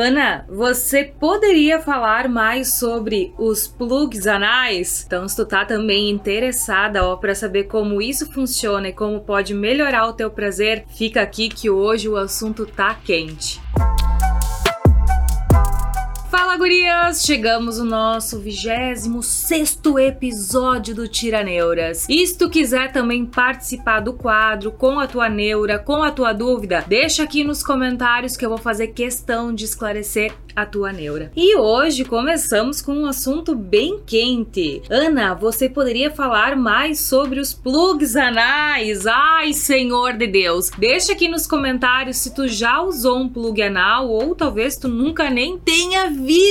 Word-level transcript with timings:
Ana, 0.00 0.44
você 0.48 1.02
poderia 1.02 1.80
falar 1.80 2.28
mais 2.28 2.74
sobre 2.74 3.34
os 3.36 3.66
plugs 3.66 4.28
anais? 4.28 5.02
Então, 5.04 5.28
se 5.28 5.34
tu 5.34 5.44
tá 5.44 5.64
também 5.64 6.08
interessada, 6.08 7.04
ó, 7.04 7.16
para 7.16 7.34
saber 7.34 7.64
como 7.64 8.00
isso 8.00 8.30
funciona 8.30 8.90
e 8.90 8.92
como 8.92 9.18
pode 9.18 9.52
melhorar 9.52 10.06
o 10.06 10.12
teu 10.12 10.30
prazer, 10.30 10.84
fica 10.86 11.20
aqui 11.20 11.48
que 11.48 11.68
hoje 11.68 12.08
o 12.08 12.16
assunto 12.16 12.64
tá 12.64 12.94
quente. 12.94 13.60
Gurias! 16.58 17.22
Chegamos 17.24 17.78
no 17.78 17.84
nosso 17.84 18.40
26 18.40 19.80
episódio 20.04 20.92
do 20.92 21.06
Tira 21.06 21.44
Neuras. 21.44 22.04
E 22.08 22.26
se 22.26 22.36
tu 22.36 22.50
quiser 22.50 22.90
também 22.90 23.24
participar 23.24 24.00
do 24.00 24.12
quadro 24.12 24.72
com 24.72 24.98
a 24.98 25.06
tua 25.06 25.28
neura, 25.28 25.78
com 25.78 26.02
a 26.02 26.10
tua 26.10 26.32
dúvida, 26.32 26.84
deixa 26.84 27.22
aqui 27.22 27.44
nos 27.44 27.62
comentários 27.62 28.36
que 28.36 28.44
eu 28.44 28.48
vou 28.48 28.58
fazer 28.58 28.88
questão 28.88 29.54
de 29.54 29.64
esclarecer 29.64 30.34
a 30.56 30.66
tua 30.66 30.92
neura. 30.92 31.30
E 31.36 31.56
hoje 31.56 32.04
começamos 32.04 32.82
com 32.82 32.92
um 32.92 33.06
assunto 33.06 33.54
bem 33.54 34.00
quente. 34.04 34.82
Ana, 34.90 35.32
você 35.32 35.68
poderia 35.68 36.10
falar 36.10 36.56
mais 36.56 36.98
sobre 36.98 37.38
os 37.38 37.54
plugs 37.54 38.16
anais? 38.16 39.06
Ai, 39.06 39.52
Senhor 39.52 40.14
de 40.14 40.26
Deus! 40.26 40.70
Deixa 40.76 41.12
aqui 41.12 41.28
nos 41.28 41.46
comentários 41.46 42.16
se 42.16 42.34
tu 42.34 42.48
já 42.48 42.82
usou 42.82 43.18
um 43.18 43.28
plug 43.28 43.62
anal 43.62 44.08
ou 44.08 44.34
talvez 44.34 44.76
tu 44.76 44.88
nunca 44.88 45.30
nem 45.30 45.56
tenha 45.58 46.10
visto 46.10 46.47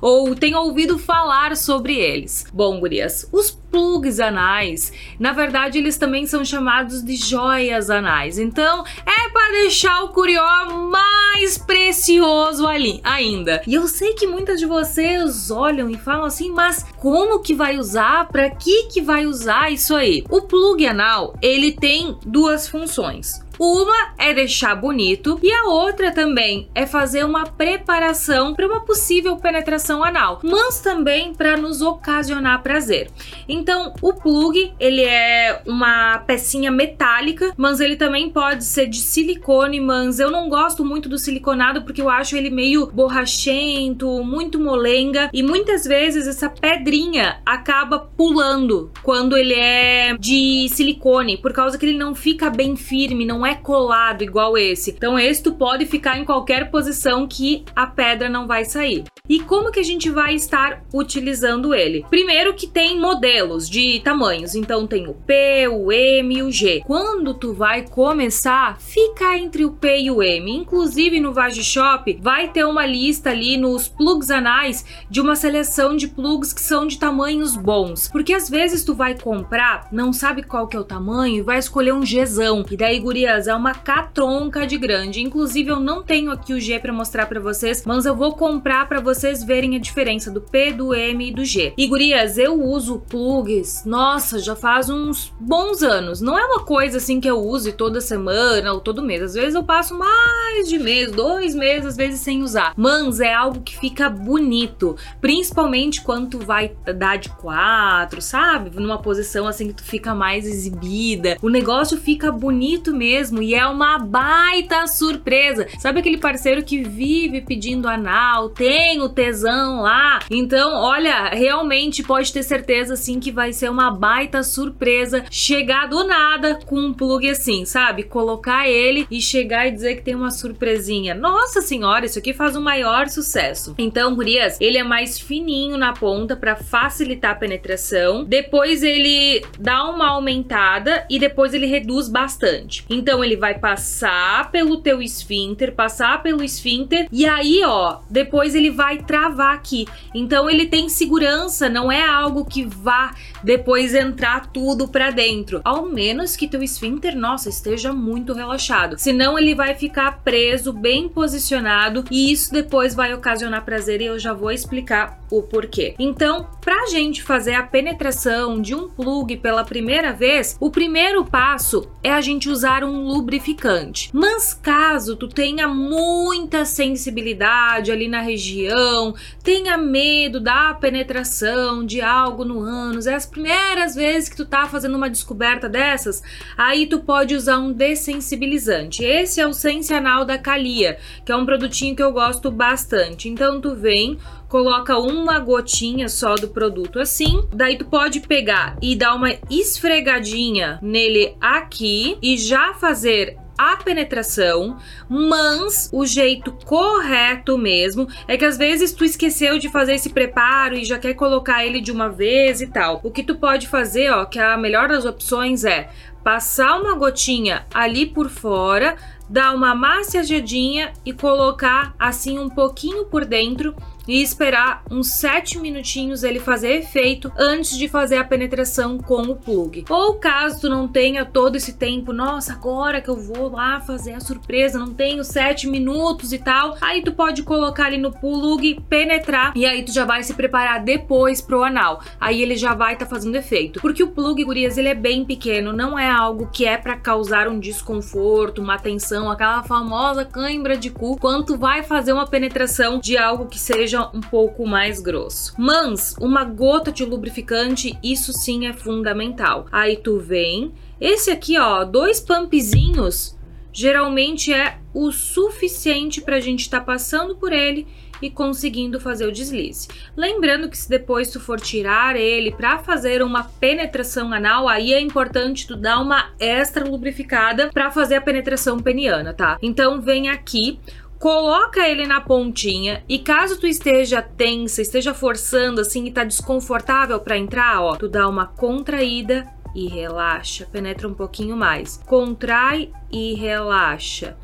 ou 0.00 0.34
tenha 0.34 0.60
ouvido 0.60 0.98
falar 0.98 1.56
sobre 1.56 1.94
eles. 1.94 2.46
Bom, 2.52 2.80
gurias, 2.80 3.28
os 3.32 3.50
plugs 3.50 4.20
anais, 4.20 4.92
na 5.18 5.32
verdade 5.32 5.78
eles 5.78 5.98
também 5.98 6.24
são 6.24 6.44
chamados 6.44 7.04
de 7.04 7.16
joias 7.16 7.90
anais. 7.90 8.38
Então, 8.38 8.84
é 9.04 9.28
para 9.28 9.52
deixar 9.60 10.04
o 10.04 10.08
curió 10.08 10.42
mais 10.90 11.58
precioso 11.58 12.66
ali 12.66 13.00
ainda. 13.04 13.62
E 13.66 13.74
eu 13.74 13.86
sei 13.86 14.14
que 14.14 14.26
muitas 14.26 14.58
de 14.58 14.66
vocês 14.66 15.50
olham 15.50 15.90
e 15.90 15.98
falam 15.98 16.24
assim, 16.24 16.50
mas 16.50 16.86
como 16.96 17.40
que 17.40 17.54
vai 17.54 17.78
usar? 17.78 18.28
Para 18.28 18.48
que 18.48 18.84
que 18.84 19.02
vai 19.02 19.26
usar 19.26 19.70
isso 19.70 19.94
aí? 19.94 20.24
O 20.30 20.42
plug 20.42 20.86
anal, 20.86 21.34
ele 21.42 21.72
tem 21.72 22.16
duas 22.24 22.66
funções. 22.68 23.44
Uma 23.58 24.14
é 24.18 24.34
deixar 24.34 24.74
bonito 24.74 25.38
e 25.42 25.50
a 25.50 25.64
outra 25.64 26.12
também 26.12 26.68
é 26.74 26.86
fazer 26.86 27.24
uma 27.24 27.44
preparação 27.44 28.54
para 28.54 28.66
uma 28.66 28.80
possível 28.80 29.36
penetração 29.36 30.04
anal, 30.04 30.40
mas 30.42 30.80
também 30.80 31.32
para 31.32 31.56
nos 31.56 31.80
ocasionar 31.80 32.62
prazer. 32.62 33.10
Então, 33.48 33.94
o 34.02 34.12
plug, 34.12 34.72
ele 34.78 35.02
é 35.02 35.62
uma 35.66 36.18
pecinha 36.18 36.70
metálica, 36.70 37.52
mas 37.56 37.80
ele 37.80 37.96
também 37.96 38.28
pode 38.30 38.64
ser 38.64 38.86
de 38.86 38.98
silicone, 38.98 39.80
mas 39.80 40.20
eu 40.20 40.30
não 40.30 40.48
gosto 40.48 40.84
muito 40.84 41.08
do 41.08 41.18
siliconado 41.18 41.82
porque 41.82 42.02
eu 42.02 42.10
acho 42.10 42.36
ele 42.36 42.50
meio 42.50 42.86
borrachento, 42.86 44.22
muito 44.22 44.58
molenga 44.58 45.30
e 45.32 45.42
muitas 45.42 45.84
vezes 45.84 46.26
essa 46.26 46.50
pedrinha 46.50 47.40
acaba 47.46 47.98
pulando 47.98 48.90
quando 49.02 49.36
ele 49.36 49.54
é 49.54 50.16
de 50.18 50.68
silicone, 50.68 51.36
por 51.36 51.52
causa 51.52 51.78
que 51.78 51.86
ele 51.86 51.96
não 51.96 52.14
fica 52.14 52.50
bem 52.50 52.76
firme, 52.76 53.24
não 53.24 53.45
é 53.46 53.54
colado 53.54 54.22
igual 54.22 54.58
esse. 54.58 54.90
Então 54.90 55.18
esse 55.18 55.42
tu 55.42 55.52
pode 55.52 55.86
ficar 55.86 56.18
em 56.18 56.24
qualquer 56.24 56.70
posição 56.70 57.26
que 57.26 57.64
a 57.74 57.86
pedra 57.86 58.28
não 58.28 58.46
vai 58.46 58.64
sair. 58.64 59.04
E 59.28 59.40
como 59.40 59.72
que 59.72 59.80
a 59.80 59.84
gente 59.84 60.08
vai 60.08 60.34
estar 60.34 60.84
utilizando 60.94 61.74
ele? 61.74 62.06
Primeiro 62.08 62.54
que 62.54 62.66
tem 62.66 63.00
modelos 63.00 63.68
de 63.68 64.00
tamanhos, 64.00 64.54
então 64.54 64.86
tem 64.86 65.08
o 65.08 65.14
P, 65.14 65.66
o 65.66 65.90
M 65.90 66.36
e 66.36 66.42
o 66.42 66.52
G. 66.52 66.82
Quando 66.86 67.34
tu 67.34 67.52
vai 67.52 67.82
começar, 67.82 68.78
fica 68.80 69.36
entre 69.36 69.64
o 69.64 69.72
P 69.72 70.02
e 70.02 70.10
o 70.10 70.22
M. 70.22 70.50
Inclusive 70.52 71.18
no 71.18 71.32
Vage 71.32 71.64
Shop 71.64 72.16
vai 72.20 72.48
ter 72.48 72.64
uma 72.64 72.86
lista 72.86 73.30
ali 73.30 73.56
nos 73.56 73.88
plugs 73.88 74.30
anais 74.30 74.84
de 75.10 75.20
uma 75.20 75.34
seleção 75.34 75.96
de 75.96 76.06
plugs 76.06 76.52
que 76.52 76.60
são 76.60 76.86
de 76.86 76.98
tamanhos 76.98 77.56
bons. 77.56 78.08
Porque 78.08 78.32
às 78.32 78.48
vezes 78.48 78.84
tu 78.84 78.94
vai 78.94 79.18
comprar, 79.18 79.88
não 79.90 80.12
sabe 80.12 80.44
qual 80.44 80.68
que 80.68 80.76
é 80.76 80.80
o 80.80 80.84
tamanho 80.84 81.38
e 81.38 81.42
vai 81.42 81.58
escolher 81.58 81.92
um 81.92 82.00
Gzão. 82.00 82.64
E 82.70 82.76
daí, 82.76 83.00
é 83.46 83.54
uma 83.54 83.74
catronca 83.74 84.66
de 84.66 84.78
grande. 84.78 85.22
Inclusive, 85.22 85.70
eu 85.70 85.78
não 85.78 86.02
tenho 86.02 86.30
aqui 86.30 86.54
o 86.54 86.60
G 86.60 86.78
para 86.78 86.92
mostrar 86.92 87.26
para 87.26 87.38
vocês, 87.38 87.82
mas 87.84 88.06
eu 88.06 88.16
vou 88.16 88.34
comprar 88.34 88.88
para 88.88 89.00
vocês 89.00 89.44
verem 89.44 89.76
a 89.76 89.78
diferença 89.78 90.30
do 90.30 90.40
P, 90.40 90.72
do 90.72 90.94
M 90.94 91.28
e 91.28 91.32
do 91.32 91.44
G. 91.44 91.74
E 91.76 91.86
gurias, 91.86 92.38
eu 92.38 92.58
uso 92.62 93.02
plugs, 93.08 93.84
nossa, 93.84 94.38
já 94.38 94.56
faz 94.56 94.88
uns 94.88 95.34
bons 95.38 95.82
anos. 95.82 96.20
Não 96.20 96.38
é 96.38 96.44
uma 96.46 96.64
coisa 96.64 96.96
assim 96.96 97.20
que 97.20 97.28
eu 97.28 97.38
use 97.38 97.72
toda 97.72 98.00
semana 98.00 98.72
ou 98.72 98.80
todo 98.80 99.02
mês. 99.02 99.22
Às 99.22 99.34
vezes 99.34 99.54
eu 99.54 99.64
passo 99.64 99.98
mais 99.98 100.68
de 100.68 100.78
mês, 100.78 101.12
dois 101.12 101.54
meses, 101.54 101.86
às 101.86 101.96
vezes 101.96 102.20
sem 102.20 102.42
usar. 102.42 102.72
Mas 102.76 103.20
é 103.20 103.34
algo 103.34 103.60
que 103.60 103.76
fica 103.78 104.08
bonito, 104.08 104.96
principalmente 105.20 106.00
quando 106.02 106.30
tu 106.30 106.38
vai 106.38 106.72
dar 106.96 107.16
de 107.16 107.28
quatro, 107.30 108.22
sabe? 108.22 108.70
Numa 108.78 109.02
posição 109.02 109.46
assim 109.46 109.68
que 109.68 109.74
tu 109.74 109.84
fica 109.84 110.14
mais 110.14 110.46
exibida. 110.46 111.36
O 111.42 111.48
negócio 111.48 111.98
fica 111.98 112.30
bonito 112.30 112.94
mesmo 112.94 113.25
mesmo 113.26 113.42
e 113.42 113.54
é 113.54 113.66
uma 113.66 113.98
baita 113.98 114.86
surpresa. 114.86 115.66
Sabe 115.78 116.00
aquele 116.00 116.18
parceiro 116.18 116.62
que 116.64 116.82
vive 116.82 117.40
pedindo 117.40 117.88
anal, 117.88 118.50
tem 118.50 119.00
o 119.00 119.08
tesão 119.08 119.82
lá? 119.82 120.20
Então, 120.30 120.74
olha, 120.74 121.28
realmente 121.30 122.02
pode 122.02 122.32
ter 122.32 122.42
certeza 122.42 122.94
assim 122.94 123.20
que 123.20 123.30
vai 123.30 123.52
ser 123.52 123.70
uma 123.70 123.90
baita 123.90 124.42
surpresa 124.42 125.24
chegar 125.30 125.88
do 125.88 126.04
nada 126.04 126.58
com 126.66 126.78
um 126.78 126.92
plug 126.92 127.28
assim, 127.28 127.64
sabe? 127.64 128.02
Colocar 128.02 128.68
ele 128.68 129.06
e 129.10 129.20
chegar 129.20 129.66
e 129.66 129.72
dizer 129.72 129.96
que 129.96 130.02
tem 130.02 130.14
uma 130.14 130.30
surpresinha. 130.30 131.14
Nossa 131.14 131.60
senhora, 131.60 132.06
isso 132.06 132.18
aqui 132.18 132.32
faz 132.32 132.56
um 132.56 132.62
maior 132.62 133.08
sucesso. 133.08 133.74
Então, 133.78 134.14
gurias, 134.14 134.58
ele 134.60 134.78
é 134.78 134.84
mais 134.84 135.18
fininho 135.18 135.76
na 135.76 135.92
ponta 135.92 136.36
para 136.36 136.56
facilitar 136.56 137.32
a 137.32 137.34
penetração. 137.34 138.24
Depois 138.24 138.82
ele 138.82 139.44
dá 139.58 139.84
uma 139.84 140.08
aumentada 140.10 141.06
e 141.10 141.18
depois 141.18 141.54
ele 141.54 141.66
reduz 141.66 142.08
bastante. 142.08 142.84
Então, 142.88 143.15
ele 143.22 143.36
vai 143.36 143.58
passar 143.58 144.50
pelo 144.50 144.78
teu 144.78 145.02
esfíncter, 145.02 145.74
passar 145.74 146.22
pelo 146.22 146.42
esfíncter 146.42 147.08
e 147.12 147.26
aí, 147.26 147.62
ó, 147.64 147.98
depois 148.10 148.54
ele 148.54 148.70
vai 148.70 148.98
travar 148.98 149.54
aqui. 149.54 149.86
Então 150.14 150.48
ele 150.48 150.66
tem 150.66 150.88
segurança, 150.88 151.68
não 151.68 151.90
é 151.90 152.06
algo 152.06 152.44
que 152.44 152.64
vá 152.64 153.14
depois 153.42 153.94
entrar 153.94 154.46
tudo 154.46 154.88
para 154.88 155.10
dentro. 155.10 155.60
Ao 155.64 155.86
menos 155.86 156.36
que 156.36 156.48
teu 156.48 156.62
esfíncter, 156.62 157.16
nossa, 157.16 157.48
esteja 157.48 157.92
muito 157.92 158.32
relaxado. 158.32 158.98
Senão 158.98 159.38
ele 159.38 159.54
vai 159.54 159.74
ficar 159.74 160.22
preso, 160.22 160.72
bem 160.72 161.08
posicionado 161.08 162.04
e 162.10 162.32
isso 162.32 162.52
depois 162.52 162.94
vai 162.94 163.14
ocasionar 163.14 163.64
prazer 163.64 164.00
e 164.00 164.06
eu 164.06 164.18
já 164.18 164.32
vou 164.32 164.50
explicar 164.50 165.18
o 165.30 165.42
porquê. 165.42 165.94
Então, 165.98 166.48
pra 166.60 166.86
gente 166.86 167.22
fazer 167.22 167.54
a 167.54 167.62
penetração 167.62 168.60
de 168.60 168.74
um 168.74 168.88
plug 168.88 169.36
pela 169.38 169.64
primeira 169.64 170.12
vez, 170.12 170.56
o 170.60 170.70
primeiro 170.70 171.24
passo 171.24 171.88
é 172.02 172.12
a 172.12 172.20
gente 172.20 172.48
usar 172.48 172.84
um 172.84 173.06
lubrificante. 173.06 174.10
Mas 174.12 174.54
caso 174.54 175.16
tu 175.16 175.28
tenha 175.28 175.68
muita 175.68 176.64
sensibilidade 176.64 177.90
ali 177.90 178.08
na 178.08 178.20
região, 178.20 179.14
tenha 179.42 179.76
medo 179.76 180.40
da 180.40 180.74
penetração 180.74 181.84
de 181.84 182.00
algo 182.00 182.44
no 182.44 182.60
ânus, 182.60 183.06
é 183.06 183.14
as 183.14 183.26
primeiras 183.26 183.94
vezes 183.94 184.28
que 184.28 184.36
tu 184.36 184.44
tá 184.44 184.66
fazendo 184.66 184.96
uma 184.96 185.10
descoberta 185.10 185.68
dessas, 185.68 186.22
aí 186.56 186.86
tu 186.86 187.00
pode 187.00 187.34
usar 187.34 187.58
um 187.58 187.72
dessensibilizante. 187.72 189.04
Esse 189.04 189.40
é 189.40 189.46
o 189.46 189.52
Sensianal 189.52 190.24
da 190.24 190.38
Calia, 190.38 190.98
que 191.24 191.32
é 191.32 191.36
um 191.36 191.46
produtinho 191.46 191.96
que 191.96 192.02
eu 192.02 192.12
gosto 192.12 192.50
bastante. 192.50 193.28
Então 193.28 193.60
tu 193.60 193.74
vem 193.74 194.18
coloca 194.56 194.96
uma 194.96 195.38
gotinha 195.38 196.08
só 196.08 196.34
do 196.34 196.48
produto 196.48 196.98
assim. 196.98 197.46
Daí 197.52 197.76
tu 197.76 197.84
pode 197.84 198.20
pegar 198.20 198.78
e 198.80 198.96
dar 198.96 199.14
uma 199.14 199.34
esfregadinha 199.50 200.78
nele 200.80 201.36
aqui 201.38 202.16
e 202.22 202.38
já 202.38 202.72
fazer 202.72 203.36
a 203.58 203.76
penetração, 203.76 204.78
mas 205.10 205.90
o 205.92 206.06
jeito 206.06 206.52
correto 206.64 207.58
mesmo 207.58 208.08
é 208.26 208.38
que 208.38 208.46
às 208.46 208.56
vezes 208.56 208.94
tu 208.94 209.04
esqueceu 209.04 209.58
de 209.58 209.68
fazer 209.68 209.94
esse 209.94 210.08
preparo 210.08 210.74
e 210.74 210.86
já 210.86 210.98
quer 210.98 211.12
colocar 211.12 211.64
ele 211.64 211.82
de 211.82 211.92
uma 211.92 212.08
vez 212.08 212.62
e 212.62 212.66
tal. 212.66 213.00
O 213.04 213.10
que 213.10 213.22
tu 213.22 213.34
pode 213.34 213.68
fazer, 213.68 214.10
ó, 214.10 214.24
que 214.24 214.38
a 214.38 214.56
melhor 214.56 214.88
das 214.88 215.04
opções 215.04 215.66
é 215.66 215.90
passar 216.24 216.80
uma 216.80 216.94
gotinha 216.94 217.66
ali 217.72 218.06
por 218.06 218.30
fora, 218.30 218.96
dar 219.28 219.54
uma 219.54 219.74
massageadinha 219.74 220.92
e 221.04 221.12
colocar 221.12 221.94
assim 221.98 222.38
um 222.38 222.48
pouquinho 222.48 223.04
por 223.04 223.24
dentro 223.24 223.74
e 224.06 224.22
esperar 224.22 224.82
uns 224.90 225.12
7 225.12 225.58
minutinhos 225.58 226.22
ele 226.22 226.38
fazer 226.38 226.76
efeito 226.76 227.32
antes 227.36 227.76
de 227.76 227.88
fazer 227.88 228.16
a 228.16 228.24
penetração 228.24 228.98
com 228.98 229.22
o 229.22 229.36
plug. 229.36 229.84
Ou 229.88 230.14
caso 230.14 230.62
tu 230.62 230.68
não 230.68 230.86
tenha 230.86 231.24
todo 231.24 231.56
esse 231.56 231.74
tempo, 231.74 232.12
nossa, 232.12 232.52
agora 232.52 233.00
que 233.00 233.08
eu 233.08 233.16
vou 233.16 233.50
lá 233.50 233.80
fazer 233.80 234.12
a 234.12 234.20
surpresa, 234.20 234.78
não 234.78 234.94
tenho 234.94 235.24
7 235.24 235.68
minutos 235.68 236.32
e 236.32 236.38
tal, 236.38 236.76
aí 236.80 237.02
tu 237.02 237.12
pode 237.12 237.42
colocar 237.42 237.86
ali 237.86 237.98
no 237.98 238.12
plug, 238.12 238.80
penetrar 238.88 239.52
e 239.56 239.66
aí 239.66 239.82
tu 239.82 239.92
já 239.92 240.04
vai 240.04 240.22
se 240.22 240.34
preparar 240.34 240.82
depois 240.82 241.40
pro 241.40 241.62
anal. 241.62 242.00
Aí 242.20 242.42
ele 242.42 242.56
já 242.56 242.74
vai 242.74 242.94
estar 242.94 243.06
tá 243.06 243.10
fazendo 243.10 243.36
efeito. 243.36 243.80
Porque 243.80 244.02
o 244.02 244.08
plug, 244.08 244.42
gurias, 244.44 244.78
ele 244.78 244.88
é 244.88 244.94
bem 244.94 245.24
pequeno, 245.24 245.72
não 245.72 245.98
é 245.98 246.08
algo 246.08 246.48
que 246.52 246.64
é 246.64 246.76
para 246.76 246.96
causar 246.96 247.48
um 247.48 247.58
desconforto, 247.58 248.60
uma 248.60 248.78
tensão, 248.78 249.30
aquela 249.30 249.62
famosa 249.62 250.24
cãibra 250.24 250.76
de 250.76 250.90
cu, 250.90 251.16
quanto 251.18 251.56
vai 251.56 251.82
fazer 251.82 252.12
uma 252.12 252.26
penetração 252.26 252.98
de 252.98 253.16
algo 253.16 253.46
que 253.46 253.58
seja 253.58 253.95
um 254.02 254.20
pouco 254.20 254.66
mais 254.66 255.00
grosso. 255.00 255.54
Mas 255.58 256.14
uma 256.20 256.44
gota 256.44 256.92
de 256.92 257.04
lubrificante, 257.04 257.98
isso 258.02 258.32
sim 258.32 258.66
é 258.66 258.72
fundamental. 258.72 259.66
Aí 259.70 259.96
tu 259.96 260.18
vem, 260.18 260.72
esse 261.00 261.30
aqui, 261.30 261.58
ó, 261.58 261.84
dois 261.84 262.20
pumpzinhos, 262.20 263.36
geralmente 263.72 264.52
é 264.52 264.78
o 264.94 265.12
suficiente 265.12 266.22
para 266.22 266.36
a 266.36 266.40
gente 266.40 266.60
estar 266.60 266.80
tá 266.80 266.86
passando 266.86 267.36
por 267.36 267.52
ele 267.52 267.86
e 268.22 268.30
conseguindo 268.30 268.98
fazer 268.98 269.26
o 269.26 269.32
deslize. 269.32 269.88
Lembrando 270.16 270.68
que 270.68 270.78
se 270.78 270.88
depois 270.88 271.30
tu 271.30 271.38
for 271.38 271.60
tirar 271.60 272.16
ele 272.16 272.50
para 272.50 272.78
fazer 272.78 273.22
uma 273.22 273.44
penetração 273.44 274.32
anal, 274.32 274.68
aí 274.68 274.92
é 274.92 275.00
importante 275.00 275.66
tu 275.66 275.76
dar 275.76 276.00
uma 276.00 276.30
extra 276.38 276.84
lubrificada 276.84 277.70
para 277.72 277.90
fazer 277.90 278.16
a 278.16 278.20
penetração 278.20 278.78
peniana, 278.78 279.34
tá? 279.34 279.58
Então 279.60 280.00
vem 280.00 280.28
aqui 280.28 280.80
coloca 281.18 281.88
ele 281.88 282.06
na 282.06 282.20
pontinha 282.20 283.02
e 283.08 283.18
caso 283.18 283.58
tu 283.58 283.66
esteja 283.66 284.20
tensa, 284.22 284.82
esteja 284.82 285.14
forçando 285.14 285.80
assim 285.80 286.06
e 286.06 286.12
tá 286.12 286.24
desconfortável 286.24 287.18
para 287.20 287.38
entrar, 287.38 287.80
ó, 287.80 287.96
tu 287.96 288.08
dá 288.08 288.28
uma 288.28 288.46
contraída 288.46 289.46
e 289.74 289.86
relaxa, 289.88 290.66
penetra 290.72 291.06
um 291.06 291.14
pouquinho 291.14 291.56
mais. 291.56 292.00
Contrai 292.06 292.90
e 293.12 293.34
relaxa. 293.34 294.36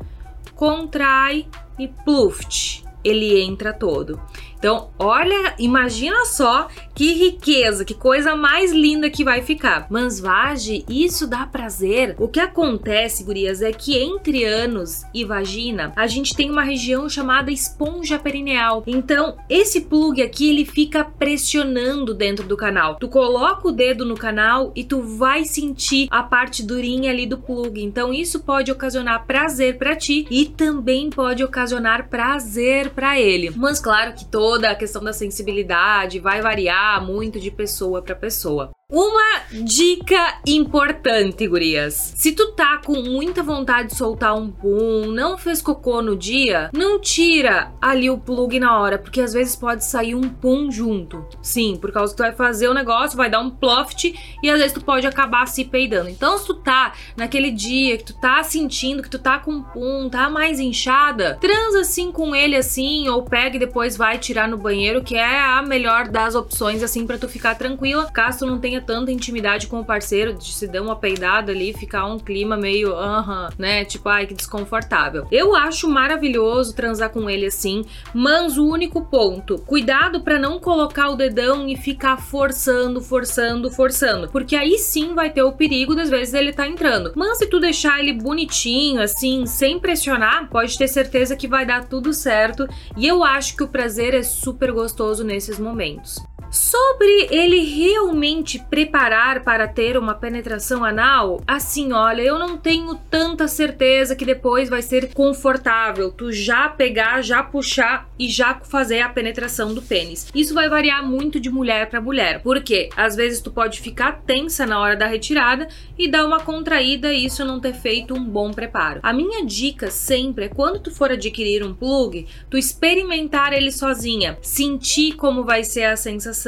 Contrai 0.55 1.47
e 1.79 1.87
pluft, 1.87 2.83
ele 3.03 3.41
entra 3.41 3.73
todo. 3.73 4.21
Então, 4.63 4.91
olha, 4.97 5.55
imagina 5.59 6.23
só 6.23 6.69
que 6.95 7.11
riqueza, 7.11 7.83
que 7.83 7.93
coisa 7.93 8.33
mais 8.33 8.71
linda 8.71 9.09
que 9.09 9.21
vai 9.21 9.41
ficar. 9.41 9.87
Mansvage, 9.89 10.85
isso 10.87 11.27
dá 11.27 11.45
prazer. 11.45 12.15
O 12.17 12.29
que 12.29 12.39
acontece, 12.39 13.25
gurias, 13.25 13.61
é 13.61 13.73
que 13.73 13.97
entre 13.97 14.45
ânus 14.45 15.01
e 15.13 15.25
vagina, 15.25 15.91
a 15.97 16.07
gente 16.07 16.33
tem 16.33 16.49
uma 16.49 16.63
região 16.63 17.09
chamada 17.09 17.51
esponja 17.51 18.17
perineal. 18.17 18.83
Então, 18.87 19.35
esse 19.49 19.81
plug 19.81 20.21
aqui, 20.21 20.51
ele 20.51 20.63
fica 20.63 21.03
pressionando 21.03 22.13
dentro 22.13 22.47
do 22.47 22.55
canal. 22.55 22.95
Tu 22.95 23.09
coloca 23.09 23.67
o 23.67 23.71
dedo 23.71 24.05
no 24.05 24.15
canal 24.15 24.71
e 24.73 24.85
tu 24.85 25.01
vai 25.01 25.43
sentir 25.43 26.07
a 26.09 26.23
parte 26.23 26.63
durinha 26.63 27.11
ali 27.11 27.25
do 27.25 27.37
plug. 27.37 27.83
Então, 27.83 28.13
isso 28.13 28.39
pode 28.41 28.71
ocasionar 28.71 29.25
prazer 29.25 29.77
para 29.77 29.93
ti 29.93 30.25
e 30.31 30.45
também 30.45 31.09
pode 31.09 31.43
ocasionar 31.43 32.07
prazer 32.07 32.91
para 32.91 33.19
ele. 33.19 33.51
Mas 33.57 33.77
claro 33.77 34.13
que 34.13 34.23
todo 34.23 34.52
toda 34.53 34.69
a 34.69 34.75
questão 34.75 35.03
da 35.03 35.11
sensibilidade 35.11 36.19
vai 36.19 36.39
variar 36.39 37.03
muito 37.03 37.39
de 37.39 37.49
pessoa 37.49 38.03
para 38.03 38.13
pessoa. 38.13 38.69
Uma 38.95 39.41
dica 39.51 40.37
importante, 40.45 41.47
gurias. 41.47 42.13
Se 42.15 42.31
tu 42.31 42.51
tá 42.51 42.77
com 42.77 42.93
muita 43.01 43.41
vontade 43.41 43.87
de 43.87 43.95
soltar 43.95 44.35
um 44.35 44.51
pum, 44.51 45.07
não 45.11 45.35
fez 45.35 45.63
cocô 45.63 45.99
no 45.99 46.15
dia, 46.15 46.69
não 46.71 46.99
tira 46.99 47.71
ali 47.81 48.07
o 48.11 48.19
plug 48.19 48.59
na 48.59 48.79
hora, 48.79 48.99
porque 48.99 49.19
às 49.19 49.33
vezes 49.33 49.55
pode 49.55 49.83
sair 49.83 50.13
um 50.13 50.29
pum 50.29 50.69
junto. 50.69 51.25
Sim, 51.41 51.75
por 51.75 51.91
causa 51.91 52.13
que 52.13 52.17
tu 52.17 52.21
vai 52.21 52.33
fazer 52.33 52.67
o 52.67 52.73
negócio, 52.75 53.17
vai 53.17 53.31
dar 53.31 53.39
um 53.39 53.49
ploft 53.49 54.13
e 54.43 54.47
às 54.47 54.59
vezes 54.59 54.73
tu 54.73 54.81
pode 54.81 55.07
acabar 55.07 55.47
se 55.47 55.65
peidando. 55.65 56.09
Então, 56.09 56.37
se 56.37 56.45
tu 56.45 56.53
tá 56.53 56.93
naquele 57.17 57.49
dia 57.49 57.97
que 57.97 58.03
tu 58.03 58.13
tá 58.21 58.43
sentindo 58.43 59.01
que 59.01 59.09
tu 59.09 59.17
tá 59.17 59.39
com 59.39 59.63
pum, 59.63 60.07
tá 60.07 60.29
mais 60.29 60.59
inchada, 60.59 61.39
transa 61.41 61.79
assim 61.79 62.11
com 62.11 62.35
ele 62.35 62.55
assim, 62.55 63.09
ou 63.09 63.23
pega 63.23 63.55
e 63.55 63.59
depois 63.59 63.97
vai 63.97 64.19
tirar 64.19 64.47
no 64.47 64.55
banheiro, 64.55 65.03
que 65.03 65.15
é 65.15 65.39
a 65.39 65.63
melhor 65.63 66.09
das 66.09 66.35
opções 66.35 66.83
assim 66.83 67.07
para 67.07 67.17
tu 67.17 67.27
ficar 67.27 67.55
tranquila, 67.55 68.11
caso 68.11 68.37
tu 68.39 68.45
não 68.45 68.59
tenha 68.59 68.82
tanta 68.83 69.11
intimidade 69.11 69.67
com 69.67 69.79
o 69.79 69.85
parceiro, 69.85 70.33
de 70.33 70.53
se 70.53 70.67
dar 70.67 70.81
uma 70.81 70.95
peidada 70.95 71.51
ali, 71.51 71.73
ficar 71.73 72.05
um 72.05 72.19
clima 72.19 72.55
meio, 72.55 72.93
aham, 72.93 73.47
uh 73.47 73.49
-huh, 73.49 73.53
né? 73.57 73.85
Tipo, 73.85 74.09
ai, 74.09 74.27
que 74.27 74.33
desconfortável. 74.33 75.27
Eu 75.31 75.55
acho 75.55 75.89
maravilhoso 75.89 76.75
transar 76.75 77.09
com 77.09 77.29
ele 77.29 77.45
assim, 77.45 77.85
mas 78.13 78.57
o 78.57 78.65
único 78.65 79.01
ponto, 79.05 79.57
cuidado 79.59 80.21
para 80.21 80.39
não 80.39 80.59
colocar 80.59 81.09
o 81.09 81.15
dedão 81.15 81.67
e 81.67 81.75
ficar 81.75 82.17
forçando, 82.17 83.01
forçando, 83.01 83.69
forçando, 83.71 84.29
porque 84.29 84.55
aí 84.55 84.77
sim 84.77 85.13
vai 85.13 85.29
ter 85.29 85.43
o 85.43 85.53
perigo 85.53 85.95
das 85.95 86.09
vezes 86.09 86.33
ele 86.33 86.53
tá 86.53 86.67
entrando. 86.67 87.13
Mas 87.15 87.37
se 87.37 87.47
tu 87.47 87.59
deixar 87.59 87.99
ele 87.99 88.13
bonitinho, 88.13 89.01
assim, 89.01 89.45
sem 89.45 89.79
pressionar, 89.79 90.49
pode 90.49 90.77
ter 90.77 90.87
certeza 90.87 91.35
que 91.35 91.47
vai 91.47 91.65
dar 91.65 91.85
tudo 91.85 92.13
certo. 92.13 92.67
E 92.97 93.07
eu 93.07 93.23
acho 93.23 93.55
que 93.55 93.63
o 93.63 93.67
prazer 93.67 94.13
é 94.13 94.23
super 94.23 94.71
gostoso 94.71 95.23
nesses 95.23 95.59
momentos. 95.59 96.17
Sobre 96.53 97.29
ele 97.31 97.61
realmente 97.61 98.59
preparar 98.59 99.43
para 99.43 99.67
ter 99.67 99.97
uma 99.97 100.13
penetração 100.13 100.85
anal, 100.85 101.41
assim, 101.47 101.91
olha, 101.91 102.21
eu 102.21 102.37
não 102.37 102.55
tenho 102.57 102.93
tanta 103.09 103.47
certeza 103.47 104.15
que 104.15 104.23
depois 104.23 104.69
vai 104.69 104.83
ser 104.83 105.11
confortável 105.15 106.11
tu 106.11 106.31
já 106.31 106.69
pegar, 106.69 107.23
já 107.23 107.41
puxar 107.41 108.07
e 108.19 108.29
já 108.29 108.53
fazer 108.59 109.01
a 109.01 109.09
penetração 109.09 109.73
do 109.73 109.81
pênis. 109.81 110.27
Isso 110.35 110.53
vai 110.53 110.69
variar 110.69 111.03
muito 111.03 111.39
de 111.39 111.49
mulher 111.49 111.89
para 111.89 111.99
mulher, 111.99 112.43
porque 112.43 112.87
às 112.95 113.15
vezes 113.15 113.41
tu 113.41 113.49
pode 113.49 113.81
ficar 113.81 114.21
tensa 114.21 114.63
na 114.63 114.79
hora 114.79 114.95
da 114.95 115.07
retirada 115.07 115.67
e 115.97 116.07
dar 116.07 116.23
uma 116.23 116.39
contraída 116.39 117.11
e 117.11 117.25
isso 117.25 117.43
não 117.43 117.59
ter 117.59 117.73
feito 117.73 118.13
um 118.13 118.23
bom 118.23 118.51
preparo. 118.51 118.99
A 119.01 119.11
minha 119.11 119.43
dica 119.43 119.89
sempre 119.89 120.45
é 120.45 120.49
quando 120.49 120.79
tu 120.79 120.91
for 120.91 121.09
adquirir 121.09 121.65
um 121.65 121.73
plug, 121.73 122.27
tu 122.47 122.59
experimentar 122.59 123.53
ele 123.53 123.71
sozinha, 123.71 124.37
sentir 124.39 125.13
como 125.13 125.43
vai 125.43 125.63
ser 125.63 125.85
a 125.85 125.97
sensação 125.97 126.42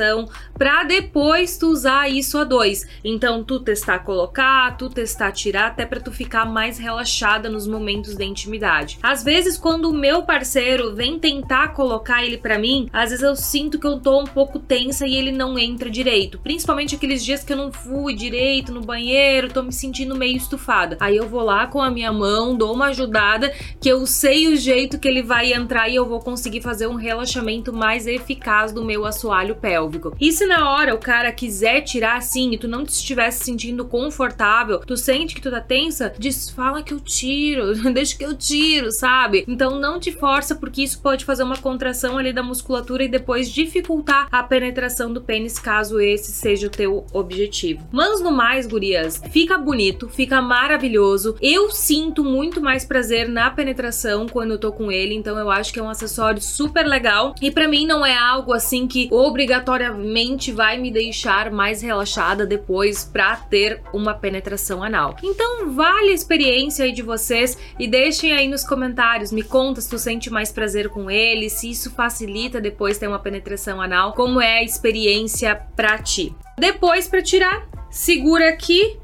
para 0.58 0.84
depois 0.84 1.58
tu 1.58 1.68
usar 1.68 2.10
isso 2.10 2.38
a 2.38 2.44
dois. 2.44 2.88
Então 3.04 3.44
tu 3.44 3.60
testar 3.60 4.00
colocar, 4.00 4.78
tu 4.78 4.90
testar 4.90 5.32
tirar, 5.32 5.68
até 5.68 5.86
para 5.86 6.00
tu 6.00 6.12
ficar 6.12 6.46
mais 6.46 6.78
relaxada 6.78 7.50
nos 7.50 7.68
momentos 7.68 8.16
de 8.16 8.24
intimidade. 8.24 8.98
Às 9.02 9.24
vezes 9.24 9.58
quando 9.58 9.90
o 9.90 9.94
meu 9.94 10.24
parceiro 10.24 10.94
vem 10.94 11.20
tentar 11.20 11.70
colocar 11.70 12.24
ele 12.24 12.38
para 12.38 12.60
mim, 12.60 12.90
às 12.92 13.10
vezes 13.10 13.24
eu 13.24 13.36
sinto 13.36 13.80
que 13.80 13.88
eu 13.88 14.00
tô 14.00 14.22
um 14.22 14.26
pouco 14.26 14.60
tensa 14.60 15.08
e 15.08 15.16
ele 15.16 15.32
não 15.32 15.58
entra 15.58 15.90
direito, 15.90 16.40
principalmente 16.40 16.96
aqueles 16.96 17.24
dias 17.24 17.44
que 17.44 17.54
eu 17.54 17.58
não 17.58 17.72
fui 17.72 18.14
direito 18.14 18.72
no 18.72 18.82
banheiro, 18.82 19.52
tô 19.52 19.64
me 19.64 19.72
sentindo 19.72 20.16
meio 20.16 20.38
estufada. 20.38 20.98
Aí 21.00 21.16
eu 21.16 21.28
vou 21.28 21.42
lá 21.42 21.68
com 21.68 21.82
a 21.82 21.90
minha 21.90 22.12
mão, 22.12 22.56
dou 22.56 22.74
uma 22.74 22.88
ajudada, 22.88 23.54
que 23.80 23.90
eu 23.90 24.06
sei 24.06 24.48
o 24.48 24.56
jeito 24.56 25.00
que 25.00 25.08
ele 25.08 25.22
vai 25.22 25.54
entrar 25.54 25.90
e 25.90 25.96
eu 25.96 26.06
vou 26.06 26.20
conseguir 26.20 26.62
fazer 26.62 26.88
um 26.88 26.96
relaxamento 26.96 27.74
mais 27.74 28.08
eficaz 28.08 28.72
do 28.72 28.84
meu 28.84 29.06
assoalho 29.06 29.56
pélvico 29.56 29.85
pélvico. 29.86 30.16
E 30.20 30.32
se 30.32 30.46
na 30.46 30.72
hora 30.72 30.94
o 30.94 31.00
cara 31.00 31.32
quiser 31.32 31.82
tirar 31.82 32.18
assim 32.18 32.52
e 32.52 32.58
tu 32.58 32.68
não 32.68 32.84
te 32.84 32.90
estivesse 32.90 33.44
sentindo 33.44 33.86
confortável, 33.86 34.80
tu 34.80 34.98
sente 34.98 35.36
que 35.36 35.42
tu 35.42 35.52
tá 35.52 35.62
tensa, 35.62 36.14
diz, 36.18 36.50
fala 36.50 36.82
que 36.82 36.94
eu 36.94 37.00
tiro, 37.00 37.74
deixa 37.94 38.18
que 38.18 38.26
eu 38.26 38.36
tiro, 38.36 38.92
sabe? 38.92 39.46
Então 39.48 39.80
não 39.80 40.00
te 40.00 40.12
força 40.12 40.56
porque 40.56 40.84
isso 40.84 41.02
pode 41.02 41.26
fazer 41.26 41.44
uma 41.44 41.58
contração 41.58 42.18
ali 42.18 42.34
da 42.34 42.44
musculatura 42.44 43.04
e 43.04 43.08
depois 43.08 43.50
dificultar 43.50 44.28
a 44.32 44.44
penetração 44.44 45.12
do 45.12 45.22
pênis 45.22 45.60
caso 45.60 46.00
esse 46.00 46.32
seja 46.32 46.68
o 46.68 46.70
teu 46.70 47.06
objetivo. 47.14 47.88
Mas 47.92 48.22
no 48.22 48.32
mais, 48.32 48.68
gurias, 48.68 49.22
fica 49.32 49.58
bonito, 49.58 50.10
fica 50.10 50.42
maravilhoso. 50.42 51.36
Eu 51.42 51.72
sinto 51.72 52.24
muito 52.24 52.62
mais 52.62 52.86
prazer 52.86 53.30
na 53.30 53.50
penetração 53.50 54.28
quando 54.28 54.52
eu 54.52 54.58
tô 54.58 54.72
com 54.72 54.92
ele, 54.92 55.14
então 55.14 55.38
eu 55.38 55.50
acho 55.50 55.72
que 55.72 55.80
é 55.80 55.84
um 55.84 55.90
acessório 55.90 56.42
super 56.42 56.86
legal 56.86 57.36
e 57.42 57.52
para 57.52 57.68
mim 57.68 57.86
não 57.86 58.06
é 58.06 58.18
algo 58.18 58.54
assim 58.54 58.88
que 58.88 59.08
obrigatoriamente 59.12 59.65
obrigatoriamente 59.66 60.52
vai 60.52 60.78
me 60.78 60.92
deixar 60.92 61.52
mais 61.52 61.82
relaxada 61.82 62.46
depois 62.46 63.04
para 63.04 63.36
ter 63.36 63.82
uma 63.92 64.14
penetração 64.14 64.84
anal. 64.84 65.18
Então 65.24 65.74
vale 65.74 66.12
a 66.12 66.14
experiência 66.14 66.86
aí 66.86 66.92
de 66.92 67.02
vocês 67.02 67.58
e 67.80 67.88
deixem 67.88 68.34
aí 68.34 68.48
nos 68.48 68.64
comentários, 68.64 69.32
me 69.32 69.42
conta 69.42 69.82
se 69.82 69.90
tu 69.90 69.98
sente 69.98 70.30
mais 70.30 70.52
prazer 70.52 70.90
com 70.90 71.10
ele, 71.10 71.50
se 71.50 71.72
isso 71.72 71.90
facilita 71.92 72.62
depois 72.62 72.98
ter 73.00 73.08
uma 73.08 73.20
penetração 73.20 73.82
anal, 73.82 74.14
como 74.14 74.40
é 74.40 74.60
a 74.60 74.64
experiência 74.64 75.56
para 75.76 75.98
ti. 75.98 76.36
Depois 76.58 77.08
para 77.08 77.24
tirar, 77.24 77.68
segura 77.90 78.50
aqui, 78.50 78.98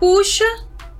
puxa 0.00 0.44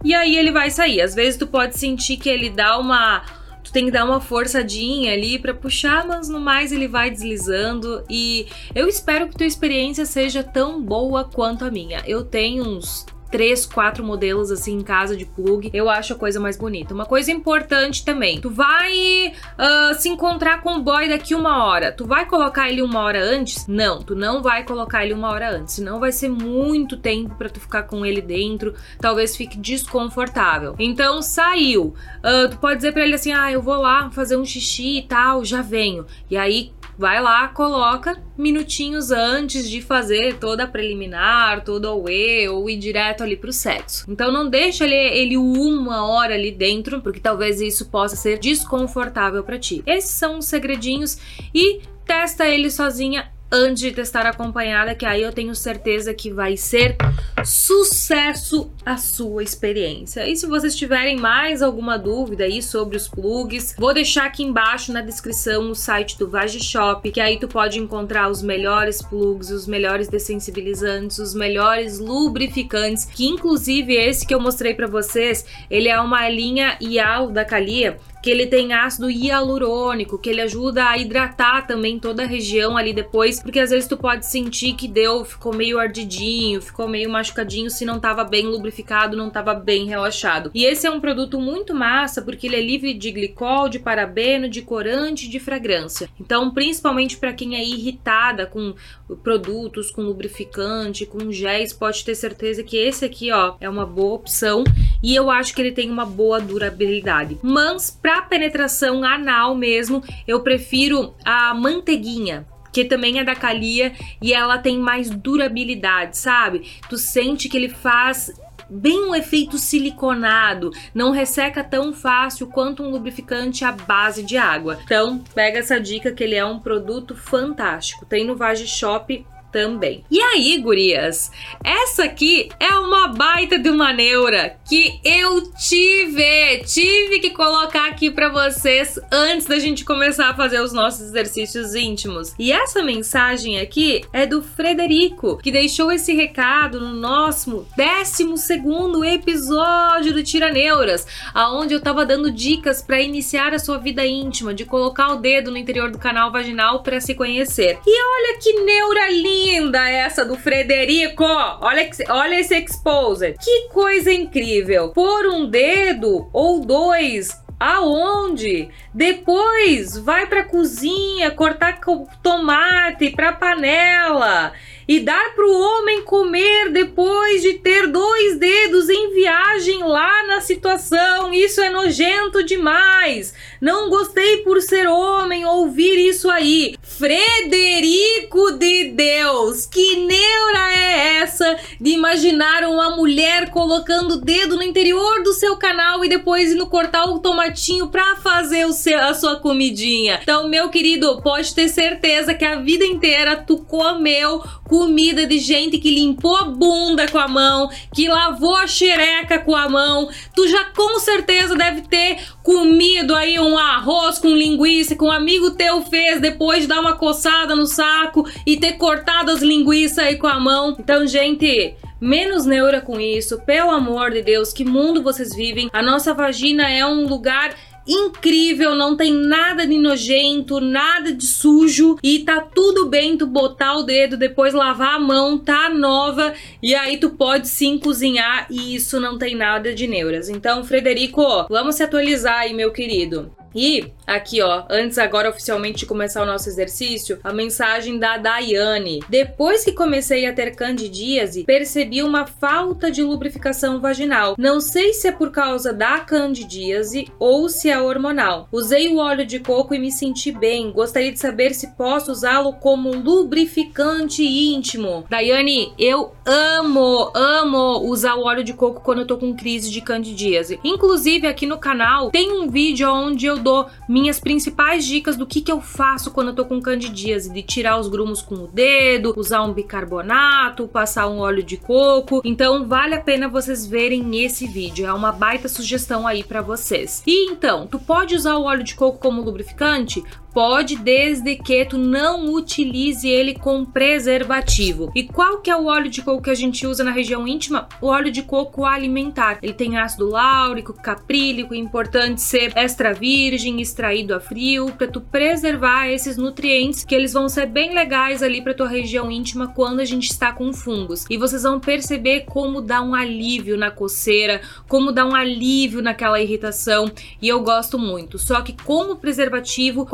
e 0.05 0.15
aí 0.15 0.37
ele 0.37 0.53
vai 0.53 0.71
sair. 0.71 1.01
Às 1.01 1.15
vezes 1.15 1.37
tu 1.37 1.47
pode 1.47 1.77
sentir 1.77 2.17
que 2.17 2.29
ele 2.29 2.49
dá 2.49 2.79
uma 2.79 3.23
tu 3.71 3.73
tem 3.73 3.85
que 3.85 3.91
dar 3.93 4.05
uma 4.05 4.21
forçadinha 4.21 5.13
ali 5.13 5.39
para 5.39 5.55
puxar, 5.55 6.07
mas 6.07 6.29
no 6.29 6.41
mais 6.41 6.73
ele 6.73 6.89
vai 6.89 7.09
deslizando 7.09 8.05
e 8.11 8.47
eu 8.75 8.89
espero 8.89 9.29
que 9.29 9.37
tua 9.37 9.47
experiência 9.47 10.05
seja 10.05 10.43
tão 10.43 10.83
boa 10.83 11.25
quanto 11.25 11.65
a 11.65 11.71
minha. 11.71 12.03
Eu 12.05 12.25
tenho 12.25 12.65
uns 12.65 13.07
três, 13.31 13.65
quatro 13.65 14.05
modelos 14.05 14.51
assim 14.51 14.77
em 14.77 14.83
casa 14.83 15.17
de 15.17 15.25
plug. 15.25 15.71
Eu 15.73 15.89
acho 15.89 16.13
a 16.13 16.17
coisa 16.17 16.41
mais 16.41 16.57
bonita. 16.57 16.93
Uma 16.93 17.07
coisa 17.07 17.31
importante 17.31 18.05
também: 18.05 18.41
tu 18.41 18.51
vai 18.51 19.29
uh, 19.29 19.95
se 19.95 20.09
encontrar 20.09 20.63
com 20.63 20.77
o 20.77 20.83
boy 20.83 21.09
daqui 21.09 21.35
uma 21.35 21.65
hora. 21.65 21.93
Tu 21.93 22.07
vai 22.07 22.27
colocar 22.27 22.69
ele 22.69 22.83
uma 22.83 23.01
hora 23.01 23.23
antes? 23.23 23.67
Não, 23.67 24.03
tu 24.03 24.15
não 24.15 24.43
vai 24.43 24.65
colocar 24.65 25.05
ele 25.05 25.15
uma 25.15 25.31
hora 25.31 25.51
antes. 25.51 25.75
Senão 25.75 26.01
vai 26.01 26.13
ser 26.13 26.29
muito 26.29 26.97
tempo 26.97 27.35
para 27.37 27.49
tu 27.49 27.61
ficar 27.61 27.85
com 27.85 28.05
ele 28.05 28.21
dentro. 28.21 28.75
Talvez 28.99 29.37
fique 29.37 29.57
desconfortável. 29.59 30.75
Então 30.79 31.23
saiu. 31.23 31.95
Uh, 32.19 32.51
tu 32.51 32.59
pode 32.59 32.77
dizer 32.77 32.93
para 32.93 33.05
ele 33.05 33.15
assim: 33.15 33.33
ah, 33.33 33.51
eu 33.51 33.63
vou 33.63 33.77
lá 33.77 34.11
fazer 34.11 34.37
um 34.37 34.45
xixi 34.45 34.99
e 34.99 35.03
tal, 35.03 35.45
já 35.45 35.63
venho. 35.63 36.07
E 36.31 36.37
aí 36.37 36.73
vai 37.01 37.19
lá, 37.19 37.49
coloca 37.49 38.23
minutinhos 38.37 39.11
antes 39.11 39.71
de 39.71 39.81
fazer 39.81 40.37
toda 40.39 40.65
a 40.65 40.67
preliminar, 40.67 41.65
todo 41.65 41.91
o 41.97 42.11
E 42.11 42.47
ou 42.47 42.69
ir 42.69 42.77
direto 42.77 43.23
ali 43.23 43.39
pro 43.39 43.55
sexo. 43.55 44.05
Então 44.07 44.31
não 44.31 44.51
deixa 44.51 44.85
ele, 44.85 44.95
ele 44.95 45.37
uma 45.39 46.07
hora 46.07 46.35
ali 46.35 46.53
dentro, 46.53 47.01
porque 47.01 47.19
talvez 47.19 47.59
isso 47.59 47.87
possa 47.87 48.17
ser 48.17 48.39
desconfortável 48.39 49.43
para 49.43 49.59
ti. 49.59 49.83
Esses 49.87 50.11
são 50.11 50.37
os 50.37 50.45
segredinhos 50.45 51.17
e 51.55 51.81
testa 52.05 52.47
ele 52.47 52.71
sozinha 52.71 53.33
antes 53.51 53.83
de 53.83 53.93
testar 53.93 54.27
acompanhada, 54.27 54.95
que 54.95 55.05
aí 55.05 55.23
eu 55.23 55.33
tenho 55.33 55.55
certeza 55.55 56.15
que 56.15 56.31
vai 56.31 56.57
ser 56.57 56.97
sucesso 57.45 58.71
a 58.85 58.97
sua 58.97 59.43
experiência. 59.43 60.29
E 60.29 60.37
se 60.37 60.47
vocês 60.47 60.77
tiverem 60.77 61.17
mais 61.17 61.63
alguma 61.63 61.99
dúvida 61.99 62.45
aí 62.45 62.63
sobre 62.63 62.97
os 62.97 63.09
plugs, 63.09 63.75
vou 63.79 63.93
deixar 63.93 64.27
aqui 64.27 64.43
embaixo 64.43 64.93
na 64.93 65.01
descrição 65.01 65.71
o 65.71 65.75
site 65.75 66.19
do 66.19 66.29
Vagishop, 66.29 67.11
que 67.11 67.21
aí 67.21 67.39
tu 67.39 67.49
pode 67.49 67.79
encontrar 67.79 68.31
os 68.31 68.43
melhores 68.43 69.03
plugs, 69.03 69.51
os 69.51 69.67
melhores 69.67 70.09
dessensibilizantes, 70.09 71.19
os 71.19 71.35
melhores 71.35 71.99
lubrificantes, 71.99 73.05
que 73.05 73.27
inclusive 73.27 73.95
esse 73.95 74.27
que 74.27 74.35
eu 74.35 74.41
mostrei 74.41 74.75
para 74.75 74.87
vocês, 74.87 75.45
ele 75.71 75.89
é 75.89 76.01
uma 76.01 76.29
linha 76.29 76.77
IAL 76.81 77.31
da 77.31 77.45
Calia, 77.45 77.99
que 78.23 78.31
ele 78.31 78.47
tem 78.47 78.73
ácido 78.73 79.11
hialurônico, 79.11 80.19
que 80.19 80.29
ele 80.29 80.41
ajuda 80.41 80.89
a 80.89 80.99
hidratar 80.99 81.67
também 81.67 81.99
toda 81.99 82.23
a 82.23 82.27
região 82.27 82.77
ali 82.77 82.93
depois, 82.93 83.41
porque 83.43 83.61
às 83.61 83.71
vezes 83.71 83.89
tu 83.89 83.97
pode 83.97 84.27
sentir 84.27 84.75
que 84.75 84.87
deu, 84.87 85.25
ficou 85.25 85.55
meio 85.55 85.79
ardidinho, 85.79 86.61
ficou 86.61 86.89
meio 86.89 87.11
machucadinho 87.11 87.71
se 87.71 87.85
não 87.85 87.99
tava 87.99 88.25
bem 88.25 88.47
lubrificado, 88.47 89.17
não 89.17 89.31
tava 89.31 89.55
bem 89.55 89.87
relaxado. 89.87 90.51
E 90.55 90.65
esse 90.65 90.87
é 90.87 90.91
um 90.91 91.01
produto 91.01 91.41
muito 91.41 91.75
massa 91.75 92.23
porque 92.23 92.47
ele 92.47 92.57
é 92.57 92.63
livre 92.63 92.95
de 92.95 93.11
glicol, 93.11 93.69
de 93.69 93.79
parabeno, 93.79 94.49
de 94.49 94.63
corante 94.63 95.27
e 95.27 95.29
de 95.29 95.41
fragrância. 95.41 96.09
Então, 96.21 96.51
principalmente 96.51 97.17
para 97.17 97.33
quem 97.33 97.57
é 97.57 97.65
irritada 97.65 98.47
com 98.47 98.75
produtos, 99.23 99.91
com 99.91 100.03
lubrificante, 100.03 101.07
com 101.07 101.33
géis, 101.33 101.73
pode 101.73 102.05
ter 102.05 102.15
certeza 102.15 102.63
que 102.63 102.77
esse 102.77 103.05
aqui, 103.05 103.33
ó, 103.33 103.55
é 103.61 103.69
uma 103.69 103.87
boa 103.87 104.15
opção 104.15 104.65
e 105.03 105.15
eu 105.15 105.31
acho 105.31 105.55
que 105.55 105.61
ele 105.61 105.73
tem 105.73 105.91
uma 105.91 106.05
boa 106.05 106.41
durabilidade. 106.41 107.39
Mas 107.43 107.91
para 108.11 108.23
penetração 108.23 109.05
anal 109.05 109.55
mesmo, 109.55 110.03
eu 110.27 110.41
prefiro 110.41 111.15
a 111.25 111.55
manteiguinha 111.55 112.45
que 112.73 112.85
também 112.85 113.19
é 113.19 113.25
da 113.25 113.35
Calia 113.35 113.93
e 114.23 114.33
ela 114.33 114.57
tem 114.57 114.79
mais 114.79 115.11
durabilidade, 115.11 116.17
sabe? 116.17 116.71
Tu 116.89 116.97
sente 116.97 117.49
que 117.49 117.57
ele 117.57 117.69
faz 117.69 118.33
bem 118.69 119.09
um 119.09 119.15
efeito 119.15 119.59
siliconado, 119.59 120.71
não 120.95 121.11
resseca 121.11 121.65
tão 121.65 121.93
fácil 121.93 122.47
quanto 122.47 122.85
um 122.85 122.91
lubrificante 122.91 123.65
à 123.65 123.73
base 123.73 124.23
de 124.23 124.37
água. 124.37 124.79
Então, 124.85 125.19
pega 125.35 125.59
essa 125.59 125.81
dica 125.81 126.13
que 126.13 126.23
ele 126.23 126.37
é 126.37 126.45
um 126.45 126.61
produto 126.61 127.17
fantástico. 127.17 128.07
Tem 128.07 128.25
no 128.25 128.37
Vage 128.37 128.69
Shop 128.69 129.27
também. 129.51 130.05
E 130.11 130.21
aí, 130.21 130.59
gurias? 130.59 131.31
Essa 131.63 132.05
aqui 132.05 132.49
é 132.59 132.75
uma 132.75 133.09
baita 133.09 133.59
de 133.59 133.69
uma 133.69 133.93
neura 133.93 134.57
que 134.69 135.01
eu 135.05 135.53
tive, 135.53 136.59
tive 136.65 137.21
que 137.21 137.31
colocar 137.31 137.89
aqui 137.89 138.11
para 138.11 138.29
vocês 138.29 138.99
antes 139.11 139.47
da 139.47 139.59
gente 139.59 139.85
começar 139.85 140.31
a 140.31 140.35
fazer 140.35 140.61
os 140.61 140.73
nossos 140.73 141.09
exercícios 141.09 141.75
íntimos. 141.75 142.35
E 142.39 142.53
essa 142.53 142.83
mensagem 142.83 143.59
aqui 143.59 144.03
é 144.13 144.27
do 144.27 144.43
Frederico, 144.43 145.39
que 145.39 145.51
deixou 145.51 145.91
esse 145.91 146.15
recado 146.15 146.81
no 146.81 146.95
nosso 146.95 147.67
12 147.77 148.37
segundo 148.39 149.05
episódio 149.05 150.13
do 150.13 150.23
Tira 150.23 150.51
Neuras, 150.51 151.07
aonde 151.35 151.75
eu 151.75 151.81
tava 151.81 152.07
dando 152.07 152.31
dicas 152.31 152.83
para 152.83 153.01
iniciar 153.01 153.53
a 153.53 153.59
sua 153.59 153.79
vida 153.79 154.07
íntima, 154.07 154.55
de 154.55 154.65
colocar 154.65 155.13
o 155.13 155.17
dedo 155.17 155.51
no 155.51 155.59
interior 155.59 155.91
do 155.91 155.99
canal 155.99 156.31
vaginal 156.31 156.83
para 156.83 157.01
se 157.01 157.15
conhecer. 157.15 157.79
E 157.87 157.91
olha 157.91 158.39
que 158.39 158.53
neura 158.63 159.11
linda 159.11 159.40
linda 159.41 159.89
essa 159.89 160.25
do 160.25 160.37
Frederico. 160.37 161.25
Olha, 161.25 161.89
olha 162.09 162.41
esse 162.41 162.55
exposer. 162.57 163.37
Que 163.39 163.69
coisa 163.69 164.13
incrível. 164.13 164.91
Por 164.91 165.27
um 165.27 165.49
dedo 165.49 166.29
ou 166.33 166.61
dois 166.61 167.41
aonde? 167.59 168.69
Depois 168.93 169.97
vai 169.99 170.27
para 170.27 170.45
cozinha 170.45 171.31
cortar 171.31 171.81
tomate 172.23 173.11
para 173.11 173.33
panela 173.33 174.53
e 174.87 174.99
dar 175.01 175.35
para 175.35 175.47
o 175.47 175.61
homem 175.61 176.03
comer 176.03 176.71
depois 176.71 177.43
de 177.43 177.55
ter 177.55 177.87
dois 177.87 178.37
dedos 178.39 178.89
em 178.89 179.15
viagem 179.15 179.85
lá 179.85 180.27
na 180.27 180.41
situação. 180.41 181.33
Isso 181.33 181.61
é 181.61 181.71
nojento 181.71 182.43
demais. 182.43 183.33
Não 183.61 183.91
gostei 183.91 184.39
por 184.39 184.63
ser 184.63 184.89
homem 184.89 185.45
ouvir 185.45 186.09
isso 186.09 186.31
aí. 186.31 186.77
Frederico 186.81 188.53
de 188.53 188.85
Deus, 188.93 189.67
que 189.67 189.97
neura 189.97 190.73
é 190.73 191.19
essa 191.19 191.59
de 191.79 191.91
imaginar 191.91 192.65
uma 192.65 192.97
mulher 192.97 193.51
colocando 193.51 194.15
o 194.15 194.21
dedo 194.21 194.57
no 194.57 194.63
interior 194.63 195.23
do 195.23 195.35
seu 195.35 195.57
canal 195.59 196.03
e 196.03 196.09
depois 196.09 196.53
indo 196.53 196.67
cortar 196.69 197.05
o 197.05 197.19
tomatinho 197.19 197.89
para 197.89 198.17
fazer 198.17 198.65
o 198.67 198.73
seu, 198.73 198.99
a 198.99 199.13
sua 199.13 199.37
comidinha? 199.37 200.21
Então, 200.23 200.49
meu 200.49 200.71
querido, 200.71 201.21
pode 201.21 201.55
ter 201.55 201.69
certeza 201.69 202.33
que 202.33 202.45
a 202.45 202.57
vida 202.57 202.87
inteira 202.87 203.37
tu 203.37 203.59
comeu 203.59 204.43
comida 204.71 205.27
de 205.27 205.39
gente 205.41 205.79
que 205.79 205.93
limpou 205.93 206.37
a 206.37 206.45
bunda 206.45 207.09
com 207.09 207.19
a 207.19 207.27
mão, 207.27 207.69
que 207.93 208.09
lavou 208.09 208.55
a 208.55 208.69
xereca 208.69 209.41
com 209.41 209.57
a 209.57 209.69
mão. 209.69 210.09
Tu 210.33 210.47
já 210.47 210.67
com 210.67 211.01
certeza 211.01 211.57
deve 211.57 211.83
ter 211.83 212.19
comido 212.43 213.15
aí 213.15 213.39
um 213.39 213.57
arroz 213.57 214.19
com 214.19 214.29
linguiça 214.29 214.97
que 214.97 215.05
um 215.05 215.11
amigo 215.11 215.53
teu 215.53 215.83
fez 215.83 216.21
depois 216.21 216.63
de 216.63 216.69
dar 216.69 216.81
uma 216.81 216.97
coçada 216.97 217.55
no 217.55 217.67
saco 217.67 218.29
e 218.47 218.57
ter 218.57 218.73
cortado 218.73 219.31
as 219.31 219.41
linguiças 219.41 219.99
aí 219.99 220.17
com 220.17 220.27
a 220.27 220.41
mão. 220.41 220.77
Então, 220.79 221.07
gente, 221.07 221.75
menos 222.01 222.47
neura 222.47 222.81
com 222.81 222.99
isso, 222.99 223.41
pelo 223.43 223.71
amor 223.71 224.11
de 224.11 224.23
Deus, 224.23 224.53
que 224.53 224.65
mundo 224.65 225.03
vocês 225.03 225.35
vivem? 225.35 225.69
A 225.73 225.83
nossa 225.83 226.15
vagina 226.15 226.71
é 226.71 226.85
um 226.87 227.07
lugar 227.07 227.55
incrível, 227.87 228.75
não 228.75 228.97
tem 228.97 229.13
nada 229.13 229.67
de 229.67 229.79
nojento, 229.79 230.61
nada 230.61 231.13
de 231.13 231.27
sujo 231.27 231.99
e 232.03 232.21
tá 232.21 232.41
tudo 232.41 232.87
bem 232.87 233.17
tu 233.17 233.27
botar 233.27 233.77
o 233.77 233.83
dedo, 233.83 234.17
depois 234.17 234.55
lavar 234.55 234.95
a 234.95 235.01
mão, 235.01 235.39
tá 235.39 235.69
nova 235.69 236.33
e 236.63 236.75
aí 236.75 236.99
tu 236.99 237.11
pode 237.11 237.49
sim 237.49 237.79
cozinhar 237.79 238.47
e 238.51 238.75
isso 238.75 239.01
não 239.01 239.19
tem 239.19 239.35
nada 239.35 239.75
de 239.75 239.87
neuras. 239.87 240.29
Então, 240.29 240.65
Frederico, 240.65 241.47
vamos 241.49 241.75
se 241.75 241.83
atualizar 241.83 242.41
aí, 242.41 242.55
meu 242.55 242.71
querido. 242.71 243.35
E 243.55 243.93
aqui, 244.07 244.41
ó, 244.43 244.65
antes 244.69 244.99
agora 244.99 245.31
oficialmente 245.31 245.81
de 245.81 245.87
começar 245.87 246.23
o 246.23 246.27
nosso 246.27 246.49
exercício, 246.49 247.19
a 247.23 247.33
mensagem 247.33 247.99
da 247.99 248.17
Daiane. 248.17 249.01
Depois 249.09 249.65
que 249.65 249.73
comecei 249.73 250.27
a 250.27 250.33
ter 250.33 250.55
candidíase, 250.55 251.45
percebi 251.45 252.03
uma 252.03 252.27
falta 252.27 252.91
de 252.91 253.03
lubrificação 253.03 253.81
vaginal. 253.81 254.35
Não 254.39 254.61
sei 254.61 254.93
se 254.93 255.09
é 255.09 255.13
por 255.13 255.31
causa 255.31 255.73
da 255.73 256.01
candidíase 256.01 257.09
ou 257.19 257.49
se 257.49 257.69
é 257.69 257.81
hormonal. 257.81 258.49
Usei 258.53 258.89
o 258.89 258.99
óleo 258.99 259.27
de 259.27 259.41
coco 259.41 259.75
e 259.75 259.79
me 259.79 259.91
senti 259.91 260.31
bem. 260.31 260.71
Gostaria 260.71 261.13
de 261.13 261.19
saber 261.19 261.55
se 261.55 261.69
posso 261.77 262.13
usá-lo 262.13 262.53
como 262.55 262.95
lubrificante 262.95 264.23
íntimo. 264.23 265.05
Daiane, 265.09 265.73
eu 265.79 266.13
amo, 266.25 267.11
amo 267.15 267.81
usar 267.89 268.15
o 268.15 268.25
óleo 268.25 268.45
de 268.45 268.53
coco 268.53 268.81
quando 268.81 269.01
eu 269.01 269.07
tô 269.07 269.17
com 269.17 269.35
crise 269.35 269.71
de 269.71 269.81
candidíase. 269.81 270.61
Inclusive 270.63 271.27
aqui 271.27 271.47
no 271.47 271.59
canal 271.59 272.11
tem 272.11 272.33
um 272.33 272.49
vídeo 272.49 272.91
onde 272.91 273.27
eu 273.27 273.40
dou 273.41 273.69
minhas 273.89 274.21
principais 274.21 274.85
dicas 274.85 275.17
do 275.17 275.27
que, 275.27 275.41
que 275.41 275.51
eu 275.51 275.61
faço 275.61 276.11
quando 276.11 276.29
eu 276.29 276.35
tô 276.35 276.45
com 276.45 276.61
candidíase, 276.61 277.33
de 277.33 277.43
tirar 277.43 277.79
os 277.79 277.89
grumos 277.89 278.23
com 278.23 278.35
o 278.37 278.47
dedo, 278.47 279.15
usar 279.17 279.43
um 279.43 279.53
bicarbonato, 279.53 280.69
passar 280.69 281.09
um 281.09 281.19
óleo 281.19 281.43
de 281.43 281.57
coco. 281.57 282.21
Então 282.25 282.67
vale 282.67 282.95
a 282.95 283.01
pena 283.01 283.29
vocês 283.29 283.67
verem 283.67 284.25
esse 284.25 284.47
vídeo, 284.47 284.87
é 284.87 284.93
uma 284.93 285.13
baita 285.13 285.49
sugestão 285.49 286.07
aí 286.07 286.23
para 286.23 286.43
vocês. 286.43 287.03
E 287.07 287.31
então, 287.31 287.67
tu 287.67 287.79
pode 287.79 288.15
usar 288.15 288.37
o 288.37 288.45
óleo 288.45 288.63
de 288.63 288.75
coco 288.75 288.99
como 288.99 289.23
lubrificante? 289.23 290.03
Pode, 290.33 290.77
desde 290.77 291.37
que 291.37 291.65
tu 291.65 291.77
não 291.77 292.33
utilize 292.33 293.09
ele 293.09 293.35
com 293.35 293.65
preservativo. 293.65 294.93
E 294.95 295.03
qual 295.03 295.41
que 295.41 295.51
é 295.51 295.57
o 295.57 295.67
óleo 295.67 295.91
de 295.91 296.03
coco 296.03 296.23
que 296.23 296.31
a 296.31 296.35
gente 296.35 296.67
usa 296.67 296.85
na 296.85 296.91
região 296.91 297.27
íntima? 297.27 297.69
O 297.81 297.87
óleo 297.87 298.13
de 298.13 298.23
coco 298.23 298.65
alimentar. 298.65 299.39
Ele 299.43 299.53
tem 299.53 299.77
ácido 299.77 300.09
láurico, 300.09 300.73
caprílico, 300.73 301.55
importante 301.55 302.21
ser 302.21 302.53
extra 302.57 302.93
virgem, 302.93 303.61
extraído 303.61 304.15
a 304.15 304.21
frio, 304.21 304.73
para 304.77 304.87
tu 304.87 305.01
preservar 305.01 305.89
esses 305.89 306.17
nutrientes 306.17 306.85
que 306.85 306.95
eles 306.95 307.13
vão 307.13 307.29
ser 307.29 307.47
bem 307.47 307.75
legais 307.75 308.23
ali 308.23 308.41
para 308.41 308.55
tua 308.55 308.69
região 308.69 309.11
íntima 309.11 309.49
quando 309.49 309.81
a 309.81 309.85
gente 309.85 310.11
está 310.11 310.33
com 310.33 310.53
fungos. 310.53 311.07
E 311.11 311.17
vocês 311.17 311.43
vão 311.43 311.59
perceber 311.59 312.21
como 312.27 312.61
dá 312.61 312.81
um 312.83 312.95
alívio 312.95 313.57
na 313.57 313.71
coceira, 313.71 314.41
como 314.69 314.93
dá 314.93 315.05
um 315.05 315.15
alívio 315.15 315.83
naquela 315.83 316.21
irritação, 316.21 316.91
e 317.21 317.29
eu 317.29 317.41
gosto 317.41 317.79
muito. 317.79 318.19
Só 318.19 318.41
que 318.43 318.55
como 318.65 318.97
preservativo, 318.97 319.87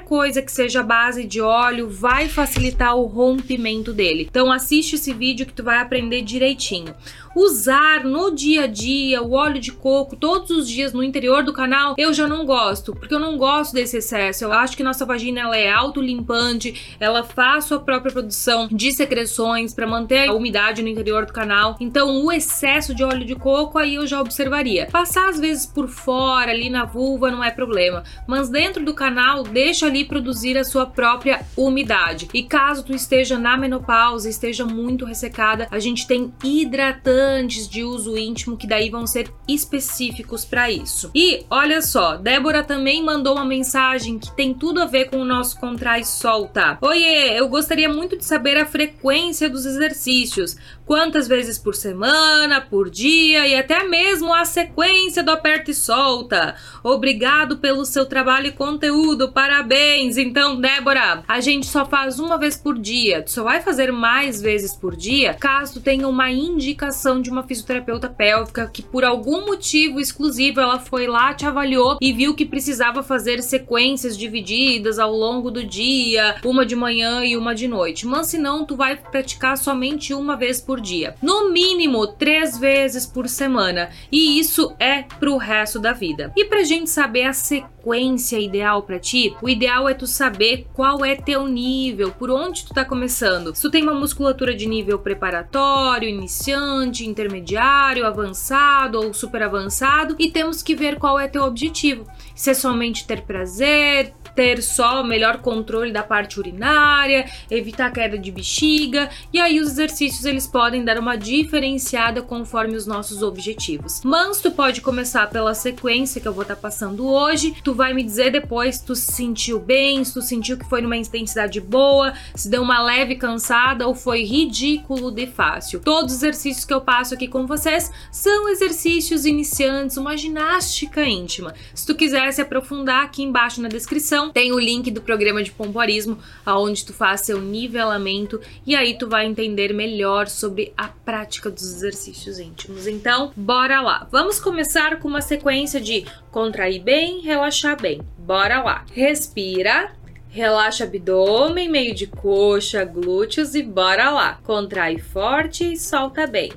coisa 0.00 0.40
que 0.40 0.50
seja 0.50 0.82
base 0.82 1.22
de 1.24 1.38
óleo 1.38 1.86
vai 1.86 2.30
facilitar 2.30 2.96
o 2.96 3.04
rompimento 3.04 3.92
dele. 3.92 4.26
Então 4.26 4.50
assiste 4.50 4.94
esse 4.94 5.12
vídeo 5.12 5.44
que 5.44 5.52
tu 5.52 5.62
vai 5.62 5.76
aprender 5.78 6.22
direitinho 6.22 6.94
usar 7.36 8.02
no 8.02 8.34
dia 8.34 8.64
a 8.64 8.66
dia 8.66 9.22
o 9.22 9.32
óleo 9.32 9.60
de 9.60 9.70
coco 9.70 10.16
todos 10.16 10.50
os 10.50 10.66
dias 10.66 10.94
no 10.94 11.02
interior 11.02 11.44
do 11.44 11.52
canal, 11.52 11.94
eu 11.98 12.14
já 12.14 12.26
não 12.26 12.46
gosto, 12.46 12.94
porque 12.94 13.12
eu 13.12 13.20
não 13.20 13.36
gosto 13.36 13.74
desse 13.74 13.98
excesso. 13.98 14.42
Eu 14.42 14.52
acho 14.52 14.74
que 14.74 14.82
nossa 14.82 15.04
vagina 15.04 15.40
ela 15.40 15.56
é 15.56 15.70
autolimpante, 15.70 16.96
ela 16.98 17.22
faz 17.22 17.66
sua 17.66 17.78
própria 17.78 18.10
produção 18.10 18.68
de 18.72 18.90
secreções 18.92 19.74
para 19.74 19.86
manter 19.86 20.30
a 20.30 20.32
umidade 20.32 20.82
no 20.82 20.88
interior 20.88 21.26
do 21.26 21.32
canal. 21.32 21.76
Então, 21.78 22.24
o 22.24 22.32
excesso 22.32 22.94
de 22.94 23.04
óleo 23.04 23.26
de 23.26 23.34
coco 23.34 23.78
aí 23.78 23.96
eu 23.96 24.06
já 24.06 24.18
observaria. 24.18 24.86
Passar 24.90 25.28
às 25.28 25.38
vezes 25.38 25.66
por 25.66 25.88
fora 25.88 26.50
ali 26.50 26.70
na 26.70 26.86
vulva 26.86 27.30
não 27.30 27.44
é 27.44 27.50
problema, 27.50 28.02
mas 28.26 28.48
dentro 28.48 28.82
do 28.82 28.94
canal 28.94 29.42
deixa 29.42 29.86
ali 29.86 30.04
produzir 30.04 30.56
a 30.56 30.64
sua 30.64 30.86
própria 30.86 31.42
umidade. 31.54 32.28
E 32.32 32.42
caso 32.42 32.82
tu 32.82 32.94
esteja 32.94 33.38
na 33.38 33.58
menopausa, 33.58 34.30
esteja 34.30 34.64
muito 34.64 35.04
ressecada, 35.04 35.68
a 35.70 35.78
gente 35.78 36.06
tem 36.06 36.32
hidratante 36.42 37.25
hidrantes 37.26 37.68
de 37.68 37.82
uso 37.82 38.16
íntimo 38.16 38.56
que 38.56 38.66
daí 38.66 38.88
vão 38.88 39.06
ser 39.06 39.32
específicos 39.48 40.44
para 40.44 40.70
isso. 40.70 41.10
E 41.14 41.44
olha 41.50 41.82
só, 41.82 42.16
Débora 42.16 42.62
também 42.62 43.02
mandou 43.02 43.34
uma 43.34 43.44
mensagem 43.44 44.18
que 44.18 44.34
tem 44.34 44.54
tudo 44.54 44.80
a 44.80 44.86
ver 44.86 45.10
com 45.10 45.18
o 45.18 45.24
nosso 45.24 45.58
contrai 45.58 46.04
solta. 46.04 46.78
Oiê, 46.80 47.38
eu 47.38 47.48
gostaria 47.48 47.88
muito 47.88 48.16
de 48.16 48.24
saber 48.24 48.56
a 48.56 48.66
frequência 48.66 49.50
dos 49.50 49.66
exercícios. 49.66 50.56
Quantas 50.84 51.26
vezes 51.26 51.58
por 51.58 51.74
semana, 51.74 52.60
por 52.60 52.88
dia 52.88 53.46
e 53.46 53.56
até 53.56 53.82
mesmo 53.82 54.32
a 54.32 54.44
sequência 54.44 55.22
do 55.22 55.32
aperta 55.32 55.72
e 55.72 55.74
solta. 55.74 56.54
Obrigado 56.82 57.58
pelo 57.58 57.84
seu 57.84 58.06
trabalho 58.06 58.46
e 58.46 58.52
conteúdo. 58.52 59.32
Parabéns. 59.32 60.16
Então, 60.16 60.60
Débora, 60.60 61.24
a 61.26 61.40
gente 61.40 61.66
só 61.66 61.84
faz 61.84 62.20
uma 62.20 62.38
vez 62.38 62.56
por 62.56 62.78
dia. 62.78 63.22
Tu 63.22 63.32
só 63.32 63.42
vai 63.42 63.60
fazer 63.60 63.90
mais 63.90 64.40
vezes 64.40 64.76
por 64.76 64.94
dia 64.94 65.34
caso 65.34 65.80
tenha 65.80 66.06
uma 66.06 66.30
indicação 66.30 67.15
de 67.20 67.30
uma 67.30 67.42
fisioterapeuta 67.42 68.08
pélvica 68.08 68.68
que 68.72 68.82
por 68.82 69.04
algum 69.04 69.46
motivo 69.46 70.00
exclusivo 70.00 70.60
ela 70.60 70.78
foi 70.78 71.06
lá, 71.06 71.34
te 71.34 71.46
avaliou 71.46 71.98
e 72.00 72.12
viu 72.12 72.34
que 72.34 72.44
precisava 72.44 73.02
fazer 73.02 73.42
sequências 73.42 74.16
divididas 74.16 74.98
ao 74.98 75.12
longo 75.12 75.50
do 75.50 75.64
dia, 75.64 76.36
uma 76.44 76.64
de 76.64 76.76
manhã 76.76 77.24
e 77.24 77.36
uma 77.36 77.54
de 77.54 77.68
noite. 77.68 78.06
Mas 78.06 78.28
se 78.28 78.38
não, 78.38 78.64
tu 78.64 78.76
vai 78.76 78.96
praticar 78.96 79.56
somente 79.56 80.14
uma 80.14 80.36
vez 80.36 80.60
por 80.60 80.80
dia. 80.80 81.14
No 81.22 81.50
mínimo 81.50 82.06
três 82.06 82.58
vezes 82.58 83.06
por 83.06 83.28
semana. 83.28 83.90
E 84.10 84.38
isso 84.38 84.74
é 84.78 85.02
pro 85.02 85.36
resto 85.36 85.78
da 85.78 85.92
vida. 85.92 86.32
E 86.36 86.44
pra 86.44 86.64
gente 86.64 86.90
saber 86.90 87.24
a 87.24 87.32
sequência 87.32 87.75
ideal 87.94 88.82
para 88.82 88.98
ti, 88.98 89.34
o 89.40 89.48
ideal 89.48 89.88
é 89.88 89.94
tu 89.94 90.06
saber 90.06 90.66
qual 90.72 91.04
é 91.04 91.14
teu 91.14 91.46
nível, 91.46 92.12
por 92.12 92.30
onde 92.30 92.64
tu 92.64 92.74
tá 92.74 92.84
começando. 92.84 93.54
Se 93.54 93.62
tu 93.62 93.70
tem 93.70 93.82
uma 93.82 93.94
musculatura 93.94 94.54
de 94.54 94.66
nível 94.66 94.98
preparatório, 94.98 96.08
iniciante, 96.08 97.06
intermediário, 97.06 98.06
avançado 98.06 98.98
ou 98.98 99.14
super 99.14 99.42
avançado 99.42 100.16
e 100.18 100.30
temos 100.30 100.62
que 100.62 100.74
ver 100.74 100.98
qual 100.98 101.18
é 101.18 101.28
teu 101.28 101.42
objetivo. 101.42 102.06
Se 102.34 102.50
é 102.50 102.54
somente 102.54 103.06
ter 103.06 103.22
prazer, 103.22 104.14
ter 104.36 104.62
só 104.62 105.02
melhor 105.02 105.38
controle 105.38 105.90
da 105.90 106.02
parte 106.02 106.38
urinária, 106.38 107.24
evitar 107.50 107.90
queda 107.90 108.18
de 108.18 108.30
bexiga, 108.30 109.08
e 109.32 109.40
aí 109.40 109.58
os 109.58 109.70
exercícios 109.70 110.26
eles 110.26 110.46
podem 110.46 110.84
dar 110.84 110.98
uma 110.98 111.16
diferenciada 111.16 112.20
conforme 112.20 112.76
os 112.76 112.86
nossos 112.86 113.22
objetivos. 113.22 114.02
Mas 114.04 114.40
tu 114.40 114.50
pode 114.50 114.82
começar 114.82 115.28
pela 115.30 115.54
sequência 115.54 116.20
que 116.20 116.28
eu 116.28 116.34
vou 116.34 116.42
estar 116.42 116.54
tá 116.54 116.60
passando 116.60 117.06
hoje, 117.08 117.56
tu 117.64 117.74
vai 117.74 117.94
me 117.94 118.02
dizer 118.02 118.30
depois 118.30 118.76
se 118.76 118.84
tu 118.84 118.94
se 118.94 119.10
sentiu 119.10 119.58
bem, 119.58 120.04
se 120.04 120.12
tu 120.12 120.20
sentiu 120.20 120.58
que 120.58 120.68
foi 120.68 120.82
numa 120.82 120.96
intensidade 120.96 121.58
boa, 121.60 122.12
se 122.34 122.50
deu 122.50 122.62
uma 122.62 122.82
leve 122.82 123.16
cansada 123.16 123.86
ou 123.88 123.94
foi 123.94 124.22
ridículo 124.22 125.10
de 125.10 125.26
fácil. 125.26 125.80
Todos 125.80 126.12
os 126.12 126.18
exercícios 126.18 126.64
que 126.66 126.74
eu 126.74 126.80
passo 126.82 127.14
aqui 127.14 127.26
com 127.26 127.46
vocês 127.46 127.90
são 128.12 128.48
exercícios 128.50 129.24
iniciantes, 129.24 129.96
uma 129.96 130.16
ginástica 130.16 131.02
íntima. 131.02 131.54
Se 131.74 131.86
tu 131.86 131.94
quiser 131.94 132.30
se 132.32 132.42
aprofundar 132.42 133.04
aqui 133.04 133.22
embaixo 133.22 133.62
na 133.62 133.68
descrição, 133.68 134.25
tem 134.30 134.52
o 134.52 134.58
link 134.58 134.90
do 134.90 135.00
programa 135.00 135.42
de 135.42 135.50
pompoarismo, 135.50 136.18
aonde 136.44 136.84
tu 136.84 136.92
faz 136.92 137.22
seu 137.22 137.40
nivelamento 137.40 138.40
e 138.66 138.74
aí 138.74 138.96
tu 138.98 139.08
vai 139.08 139.26
entender 139.26 139.72
melhor 139.72 140.28
sobre 140.28 140.72
a 140.76 140.88
prática 140.88 141.50
dos 141.50 141.64
exercícios 141.64 142.38
íntimos. 142.38 142.86
Então, 142.86 143.32
bora 143.36 143.80
lá. 143.80 144.06
Vamos 144.10 144.38
começar 144.38 144.98
com 144.98 145.08
uma 145.08 145.20
sequência 145.20 145.80
de 145.80 146.04
contrair 146.30 146.82
bem, 146.82 147.20
relaxar 147.20 147.80
bem. 147.80 148.00
Bora 148.18 148.62
lá. 148.62 148.84
Respira. 148.92 149.92
Relaxa 150.28 150.84
abdômen, 150.84 151.66
meio 151.66 151.94
de 151.94 152.06
coxa, 152.06 152.84
glúteos 152.84 153.54
e 153.54 153.62
bora 153.62 154.10
lá. 154.10 154.38
Contrai 154.44 154.98
forte 154.98 155.72
e 155.72 155.78
solta 155.78 156.26
bem. 156.26 156.52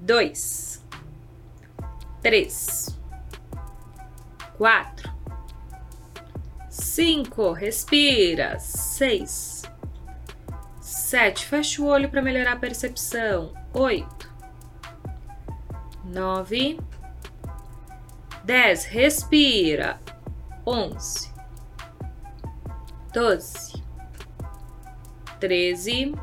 Dois, 0.00 0.84
três, 2.20 2.98
quatro, 4.58 5.15
cinco, 6.96 7.52
respira, 7.52 8.58
seis, 8.58 9.64
sete, 10.80 11.44
fecha 11.44 11.82
o 11.82 11.84
olho 11.84 12.08
para 12.08 12.22
melhorar 12.22 12.52
a 12.52 12.56
percepção, 12.56 13.52
oito, 13.74 14.32
nove, 16.02 16.80
dez, 18.44 18.86
respira, 18.86 20.00
onze, 20.64 21.30
doze, 23.12 23.82
treze, 25.38 26.14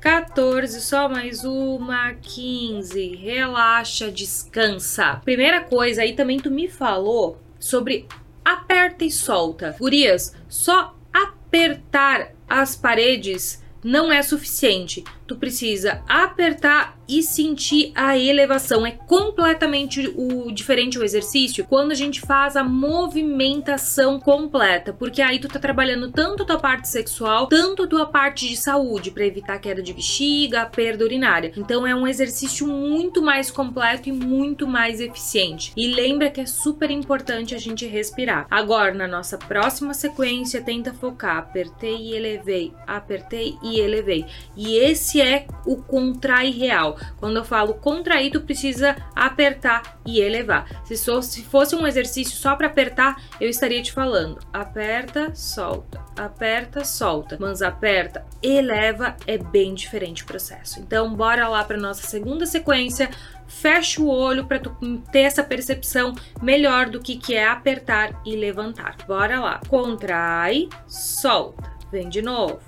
14, 0.00 0.80
só 0.80 1.10
mais 1.10 1.44
uma, 1.44 2.14
15, 2.14 3.16
relaxa, 3.16 4.10
descansa. 4.10 5.20
Primeira 5.24 5.62
coisa 5.62 6.00
aí 6.00 6.14
também 6.14 6.38
tu 6.38 6.50
me 6.50 6.68
falou 6.68 7.38
sobre 7.58 8.08
aperta 8.46 9.04
e 9.04 9.10
solta. 9.10 9.74
Gurias, 9.76 10.32
só 10.48 10.96
apertar 11.12 12.32
as 12.48 12.76
paredes 12.76 13.60
não 13.82 14.12
é 14.12 14.22
suficiente. 14.22 15.02
Tu 15.26 15.36
precisa 15.36 16.02
apertar 16.08 16.96
e 17.08 17.22
sentir 17.22 17.92
a 17.94 18.18
elevação. 18.18 18.86
É 18.86 18.90
completamente 18.90 20.12
o 20.16 20.50
diferente 20.50 20.98
o 20.98 21.04
exercício 21.04 21.64
quando 21.64 21.92
a 21.92 21.94
gente 21.94 22.20
faz 22.20 22.56
a 22.56 22.64
movimentação 22.64 24.18
completa, 24.18 24.92
porque 24.92 25.22
aí 25.22 25.38
tu 25.38 25.48
tá 25.48 25.58
trabalhando 25.58 26.10
tanto 26.10 26.42
a 26.42 26.46
tua 26.46 26.58
parte 26.58 26.88
sexual, 26.88 27.46
tanto 27.46 27.84
a 27.84 27.86
tua 27.86 28.06
parte 28.06 28.48
de 28.48 28.56
saúde 28.56 29.10
para 29.10 29.26
evitar 29.26 29.58
queda 29.58 29.82
de 29.82 29.92
bexiga, 29.92 30.66
perda 30.66 31.04
urinária. 31.04 31.52
Então 31.56 31.86
é 31.86 31.94
um 31.94 32.06
exercício 32.06 32.66
muito 32.66 33.22
mais 33.22 33.50
completo 33.50 34.08
e 34.08 34.12
muito 34.12 34.66
mais 34.66 35.00
eficiente. 35.00 35.72
E 35.76 35.88
lembra 35.88 36.30
que 36.30 36.40
é 36.40 36.46
super 36.46 36.90
importante 36.90 37.54
a 37.54 37.58
gente 37.58 37.86
respirar. 37.86 38.46
Agora 38.50 38.92
na 38.92 39.06
nossa 39.06 39.38
próxima 39.38 39.94
sequência 39.94 40.62
tenta 40.62 40.92
focar, 40.92 41.38
apertei 41.38 41.96
e 41.96 42.14
elevei, 42.14 42.72
apertei 42.86 43.56
e 43.62 43.78
elevei. 43.78 44.26
E 44.56 44.76
esse 44.76 45.15
é 45.20 45.46
o 45.64 45.76
contrai 45.76 46.50
real. 46.50 46.96
Quando 47.18 47.36
eu 47.36 47.44
falo 47.44 47.74
contrair, 47.74 48.30
tu 48.30 48.40
precisa 48.40 48.96
apertar 49.14 49.98
e 50.06 50.20
elevar. 50.20 50.82
Se, 50.84 50.96
se 50.96 51.42
fosse 51.44 51.74
um 51.74 51.86
exercício 51.86 52.36
só 52.36 52.54
para 52.54 52.66
apertar, 52.66 53.20
eu 53.40 53.48
estaria 53.48 53.82
te 53.82 53.92
falando: 53.92 54.38
aperta, 54.52 55.34
solta, 55.34 56.04
aperta, 56.16 56.84
solta. 56.84 57.36
Mas 57.40 57.62
aperta, 57.62 58.24
eleva 58.42 59.16
é 59.26 59.38
bem 59.38 59.74
diferente 59.74 60.22
o 60.22 60.26
processo. 60.26 60.80
Então, 60.80 61.14
bora 61.14 61.48
lá 61.48 61.64
para 61.64 61.76
nossa 61.76 62.06
segunda 62.06 62.46
sequência. 62.46 63.10
Fecha 63.48 64.02
o 64.02 64.08
olho 64.08 64.44
para 64.44 64.58
tu 64.58 64.76
ter 65.12 65.20
essa 65.20 65.42
percepção 65.42 66.14
melhor 66.42 66.90
do 66.90 67.00
que, 67.00 67.16
que 67.16 67.34
é 67.34 67.46
apertar 67.46 68.20
e 68.24 68.34
levantar. 68.34 68.96
Bora 69.06 69.38
lá. 69.38 69.60
Contrai, 69.68 70.68
solta. 70.88 71.70
Vem 71.92 72.08
de 72.08 72.20
novo. 72.20 72.60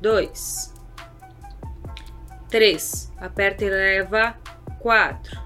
Dois 0.00 0.73
3, 2.48 3.12
aperta 3.16 3.64
e 3.64 3.68
eleva. 3.68 4.36
4. 4.80 5.42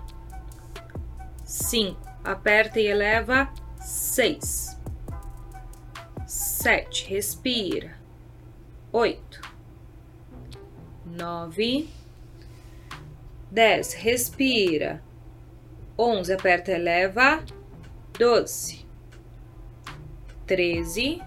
5, 1.45 1.97
aperta 2.25 2.81
e 2.81 2.87
eleva. 2.87 3.53
6. 3.81 4.69
sete, 6.29 7.09
respira. 7.09 7.97
Oito, 8.93 9.41
nove, 11.07 11.89
dez, 13.51 13.95
respira. 13.95 15.03
Onze, 15.97 16.35
aperta, 16.35 16.73
eleva. 16.73 17.43
Doze, 18.19 18.85
treze, 20.47 21.23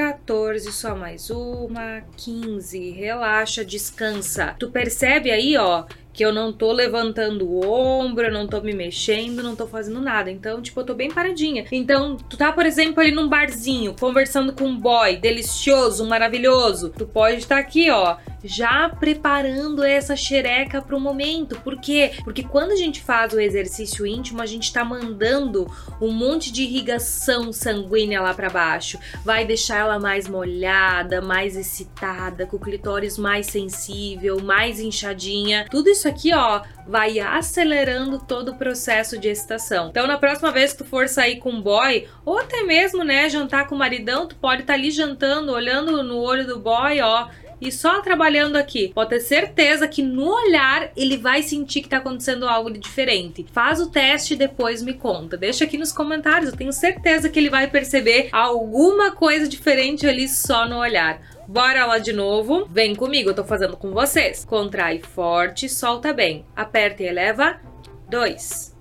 14, 0.00 0.72
só 0.72 0.96
mais 0.96 1.28
uma, 1.28 2.02
15, 2.16 2.90
relaxa, 2.92 3.62
descansa. 3.62 4.56
Tu 4.58 4.70
percebe 4.70 5.30
aí, 5.30 5.58
ó, 5.58 5.84
que 6.20 6.24
eu 6.26 6.34
não 6.34 6.52
tô 6.52 6.70
levantando 6.70 7.48
o 7.48 7.66
ombro, 7.66 8.26
eu 8.26 8.30
não 8.30 8.46
tô 8.46 8.60
me 8.60 8.74
mexendo, 8.74 9.42
não 9.42 9.56
tô 9.56 9.66
fazendo 9.66 10.02
nada. 10.02 10.30
Então, 10.30 10.60
tipo, 10.60 10.78
eu 10.78 10.84
tô 10.84 10.92
bem 10.92 11.10
paradinha. 11.10 11.64
Então, 11.72 12.14
tu 12.14 12.36
tá, 12.36 12.52
por 12.52 12.66
exemplo, 12.66 13.00
ali 13.00 13.10
num 13.10 13.26
barzinho, 13.26 13.96
conversando 13.98 14.52
com 14.52 14.64
um 14.64 14.78
boy 14.78 15.16
delicioso, 15.16 16.06
maravilhoso. 16.06 16.90
Tu 16.90 17.06
pode 17.06 17.38
estar 17.38 17.54
tá 17.54 17.60
aqui, 17.62 17.90
ó, 17.90 18.18
já 18.44 18.88
preparando 18.88 19.82
essa 19.82 20.16
xereca 20.16 20.82
para 20.82 20.96
o 20.96 21.00
momento. 21.00 21.58
Por 21.60 21.80
quê? 21.80 22.12
Porque 22.24 22.42
quando 22.42 22.72
a 22.72 22.76
gente 22.76 23.00
faz 23.00 23.32
o 23.32 23.40
exercício 23.40 24.06
íntimo, 24.06 24.42
a 24.42 24.46
gente 24.46 24.64
está 24.64 24.84
mandando 24.84 25.66
um 26.00 26.10
monte 26.10 26.52
de 26.52 26.64
irrigação 26.64 27.50
sanguínea 27.52 28.20
lá 28.20 28.34
para 28.34 28.50
baixo. 28.50 28.98
Vai 29.24 29.46
deixar 29.46 29.78
ela 29.78 29.98
mais 29.98 30.28
molhada, 30.28 31.22
mais 31.22 31.56
excitada, 31.56 32.44
com 32.44 32.56
o 32.56 32.60
clitóris 32.60 33.16
mais 33.16 33.46
sensível, 33.46 34.38
mais 34.40 34.80
inchadinha. 34.80 35.66
Tudo 35.70 35.88
isso 35.88 36.08
aqui, 36.10 36.34
ó, 36.34 36.62
vai 36.86 37.18
acelerando 37.18 38.18
todo 38.18 38.50
o 38.50 38.56
processo 38.56 39.18
de 39.18 39.28
excitação. 39.28 39.88
Então, 39.88 40.06
na 40.06 40.18
próxima 40.18 40.50
vez 40.50 40.72
que 40.72 40.78
tu 40.78 40.84
for 40.84 41.08
sair 41.08 41.36
com 41.36 41.50
um 41.50 41.62
boy, 41.62 42.06
ou 42.24 42.38
até 42.38 42.62
mesmo, 42.62 43.02
né, 43.02 43.28
jantar 43.28 43.66
com 43.66 43.74
o 43.74 43.78
maridão, 43.78 44.26
tu 44.26 44.36
pode 44.36 44.62
estar 44.62 44.74
tá 44.74 44.78
ali 44.78 44.90
jantando, 44.90 45.52
olhando 45.52 46.02
no 46.02 46.18
olho 46.18 46.46
do 46.46 46.58
boy, 46.58 47.00
ó, 47.00 47.28
e 47.60 47.70
só 47.70 48.00
trabalhando 48.00 48.56
aqui, 48.56 48.90
pode 48.94 49.10
ter 49.10 49.20
certeza 49.20 49.86
que 49.86 50.02
no 50.02 50.32
olhar 50.32 50.90
ele 50.96 51.18
vai 51.18 51.42
sentir 51.42 51.82
que 51.82 51.88
tá 51.88 51.98
acontecendo 51.98 52.48
algo 52.48 52.70
de 52.70 52.78
diferente. 52.78 53.46
Faz 53.52 53.80
o 53.80 53.90
teste 53.90 54.34
e 54.34 54.36
depois 54.36 54.82
me 54.82 54.94
conta. 54.94 55.36
Deixa 55.36 55.64
aqui 55.64 55.76
nos 55.76 55.92
comentários, 55.92 56.50
eu 56.50 56.56
tenho 56.56 56.72
certeza 56.72 57.28
que 57.28 57.38
ele 57.38 57.50
vai 57.50 57.66
perceber 57.66 58.30
alguma 58.32 59.12
coisa 59.12 59.46
diferente 59.46 60.06
ali 60.06 60.26
só 60.26 60.66
no 60.66 60.78
olhar. 60.78 61.20
Bora 61.46 61.84
lá 61.84 61.98
de 61.98 62.12
novo. 62.12 62.66
Vem 62.70 62.94
comigo, 62.94 63.30
eu 63.30 63.34
tô 63.34 63.44
fazendo 63.44 63.76
com 63.76 63.90
vocês. 63.90 64.44
Contrai 64.44 65.00
forte, 65.00 65.68
solta 65.68 66.12
bem. 66.12 66.46
Aperta 66.56 67.02
e 67.02 67.06
eleva. 67.06 67.60
Dois. 68.08 68.74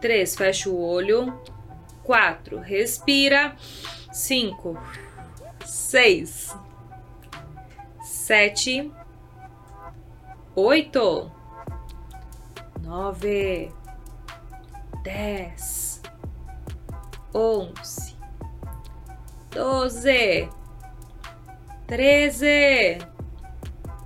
Três, 0.00 0.36
fecha 0.36 0.68
o 0.68 0.80
olho. 0.80 1.32
Quatro, 2.02 2.58
respira. 2.60 3.56
Cinco. 4.12 4.78
Seis 5.64 6.54
sete, 8.24 8.90
oito, 10.56 11.30
nove, 12.82 13.70
dez, 15.02 16.00
onze, 17.34 18.16
doze, 19.50 20.48
treze, 21.86 22.96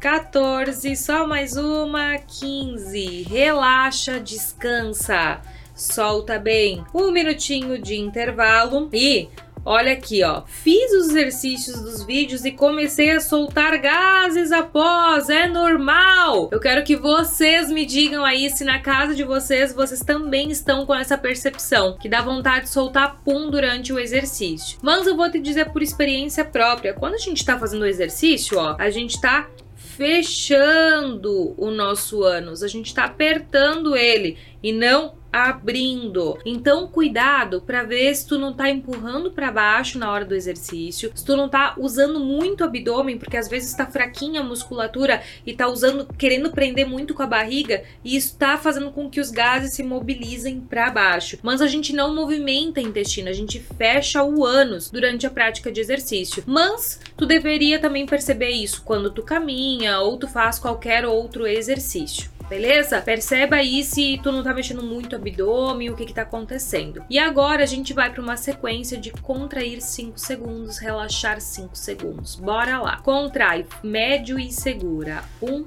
14, 0.01 0.97
só 0.97 1.25
mais 1.25 1.57
uma, 1.57 2.19
15. 2.19 3.23
Relaxa, 3.23 4.19
descansa, 4.19 5.41
solta 5.77 6.41
bem. 6.41 6.85
Um 6.93 7.13
minutinho 7.13 7.81
de 7.81 7.95
intervalo 7.95 8.91
e 8.93 9.29
Olha 9.71 9.93
aqui, 9.93 10.25
ó. 10.25 10.45
Fiz 10.47 10.91
os 10.93 11.11
exercícios 11.11 11.79
dos 11.83 12.03
vídeos 12.03 12.43
e 12.47 12.53
comecei 12.53 13.11
a 13.11 13.21
soltar 13.21 13.77
gases 13.77 14.51
após. 14.51 15.29
É 15.29 15.47
normal. 15.47 16.49
Eu 16.51 16.59
quero 16.59 16.83
que 16.83 16.97
vocês 16.97 17.71
me 17.71 17.85
digam 17.85 18.25
aí 18.25 18.49
se 18.49 18.65
na 18.65 18.79
casa 18.79 19.15
de 19.15 19.23
vocês 19.25 19.75
vocês 19.75 20.01
também 20.01 20.51
estão 20.51 20.87
com 20.87 20.95
essa 20.95 21.19
percepção 21.19 21.99
que 22.01 22.09
dá 22.09 22.23
vontade 22.23 22.65
de 22.65 22.71
soltar 22.71 23.21
pum 23.23 23.51
durante 23.51 23.93
o 23.93 23.99
exercício. 23.99 24.79
Mas 24.81 25.07
eu 25.07 25.15
vou 25.15 25.31
te 25.31 25.39
dizer 25.39 25.67
por 25.67 25.83
experiência 25.83 26.47
própria. 26.47 26.95
Quando 26.95 27.17
a 27.17 27.19
gente 27.19 27.45
tá 27.45 27.59
fazendo 27.59 27.83
o 27.83 27.87
exercício, 27.87 28.57
ó, 28.59 28.75
a 28.79 28.89
gente 28.89 29.21
tá 29.21 29.51
fechando 29.77 31.55
o 31.59 31.71
nosso 31.71 32.23
ânus, 32.23 32.63
a 32.63 32.69
gente 32.69 32.95
tá 32.95 33.05
apertando 33.05 33.95
ele 33.95 34.39
e 34.63 34.73
não 34.73 35.18
abrindo. 35.33 36.39
Então, 36.45 36.89
cuidado 36.89 37.61
para 37.61 37.83
ver 37.83 38.15
se 38.15 38.27
tu 38.27 38.39
não 38.39 38.53
tá 38.53 38.71
empurrando 38.71 39.31
para 39.31 39.51
baixo 39.51 39.99
na 39.99 40.11
hora 40.11 40.25
do 40.25 40.35
exercício, 40.35 41.13
se 41.15 41.25
tu 41.25 41.37
não 41.37 41.49
tá 41.49 41.75
usando 41.79 42.21
muito 42.21 42.63
o 42.63 42.65
abdômen, 42.65 43.19
porque 43.19 43.37
às 43.37 43.49
vezes 43.49 43.75
tá 43.75 43.87
fraquinha 43.87 44.41
a 44.41 44.45
musculatura 44.45 45.23
e 45.47 45.53
tá 45.53 45.69
usando, 45.69 46.07
querendo 46.17 46.51
prender 46.51 46.87
muito 46.87 47.15
com 47.15 47.23
a 47.23 47.27
barriga, 47.27 47.83
e 48.05 48.17
isso 48.17 48.37
tá 48.37 48.57
fazendo 48.57 48.91
com 48.91 49.09
que 49.09 49.21
os 49.21 49.31
gases 49.31 49.75
se 49.75 49.83
mobilizem 49.83 50.61
para 50.61 50.91
baixo. 50.91 51.39
Mas 51.43 51.61
a 51.61 51.67
gente 51.67 51.93
não 51.93 52.15
movimenta 52.15 52.81
o 52.81 52.85
intestino, 52.85 53.29
a 53.29 53.33
gente 53.33 53.61
fecha 53.61 54.23
o 54.23 54.45
ânus 54.45 54.91
durante 54.91 55.27
a 55.27 55.31
prática 55.31 55.71
de 55.71 55.81
exercício. 55.81 56.43
Mas 56.47 57.01
tu 57.17 57.27
deveria 57.27 57.79
também 57.79 58.07
perceber 58.07 58.51
isso 58.51 58.83
quando 58.85 59.11
tu 59.11 59.23
caminha 59.23 60.01
ou 60.01 60.17
tu 60.17 60.27
faz 60.27 60.59
qualquer 60.59 61.05
outro 61.05 61.47
exercício 61.47 62.38
beleza? 62.49 63.01
Perceba 63.01 63.57
aí 63.57 63.85
se 63.85 64.19
tu 64.23 64.33
não 64.33 64.43
tá 64.43 64.55
mexendo 64.55 64.83
muito 64.83 65.13
o 65.13 65.17
abdômen, 65.17 65.91
o 65.91 65.97
que 65.97 66.07
que 66.07 66.15
tá 66.15 66.23
acontecendo. 66.23 67.05
E 67.11 67.19
agora 67.19 67.63
a 67.63 67.67
gente 67.67 67.93
vai 67.93 68.11
para 68.11 68.23
uma 68.23 68.37
sequência 68.37 68.99
de 68.99 69.11
contrair 69.13 69.81
5 69.81 70.19
segundos, 70.19 70.79
relaxar 70.79 71.41
5 71.41 71.77
segundos. 71.77 72.37
Bora 72.37 72.81
lá. 72.81 72.99
Contrai 72.99 73.67
médio 73.83 74.39
e 74.39 74.51
segura. 74.51 75.23
1, 75.43 75.65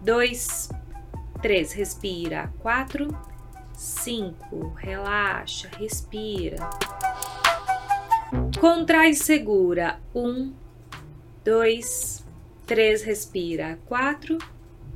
2, 0.00 0.68
3, 1.40 1.72
respira. 1.72 2.52
4, 2.60 3.08
5, 3.74 4.74
relaxa, 4.76 5.68
respira. 5.78 6.68
Contrai 8.60 9.14
segura. 9.14 10.00
1, 10.14 10.52
2, 11.44 12.26
3, 12.66 13.02
respira. 13.02 13.78
4, 13.86 14.38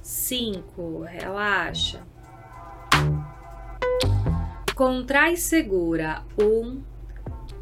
5. 0.02 1.04
Relaxa. 1.04 2.00
Contrai 4.74 5.36
segura. 5.36 6.22
1, 6.36 6.82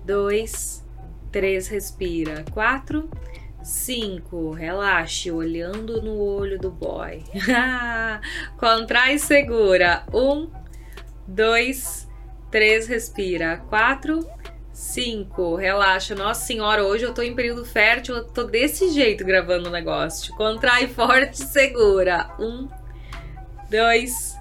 2, 0.04 0.84
3. 1.30 1.68
Respira. 1.68 2.44
4, 2.50 3.10
5. 3.62 4.52
Relaxe, 4.52 5.30
olhando 5.30 6.00
no 6.02 6.16
olho 6.16 6.58
do 6.58 6.70
boy. 6.70 7.22
Contrai 8.56 9.18
segura. 9.18 10.04
1, 10.12 10.50
2, 11.28 12.08
3. 12.50 12.88
Respira. 12.88 13.58
4, 13.68 14.20
5. 14.22 14.39
Cinco, 14.80 15.56
relaxa. 15.56 16.14
Nossa 16.14 16.46
senhora, 16.46 16.82
hoje 16.82 17.04
eu 17.04 17.12
tô 17.12 17.20
em 17.20 17.34
período 17.34 17.66
fértil, 17.66 18.16
eu 18.16 18.24
tô 18.24 18.44
desse 18.44 18.88
jeito 18.88 19.22
gravando 19.26 19.68
o 19.68 19.70
negócio. 19.70 20.34
Contrai 20.36 20.88
forte, 20.88 21.36
segura. 21.36 22.30
Um, 22.38 22.66
dois, 23.68 24.38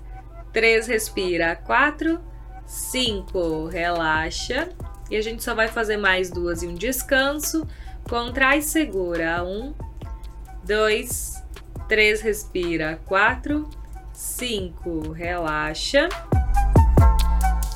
três, 0.54 0.88
respira. 0.88 1.58
Quatro, 1.58 2.22
cinco, 2.66 3.68
relaxa. 3.68 4.70
E 5.12 5.18
a 5.18 5.22
gente 5.22 5.44
só 5.44 5.54
vai 5.54 5.68
fazer 5.68 5.98
mais 5.98 6.32
duas 6.32 6.64
e 6.64 6.68
um 6.68 6.74
descanso. 6.74 7.68
Contrai, 8.10 8.62
segura. 8.62 9.44
Um, 9.44 9.74
dois, 10.64 11.44
três, 11.90 12.22
respira. 12.22 12.98
Quatro, 13.06 13.70
cinco, 14.14 15.12
relaxa. 15.12 16.08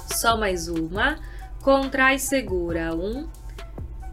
Só 0.07 0.37
mais 0.37 0.69
uma 0.69 1.32
Contrai 1.63 2.19
segura. 2.19 2.93
Um, 2.93 3.25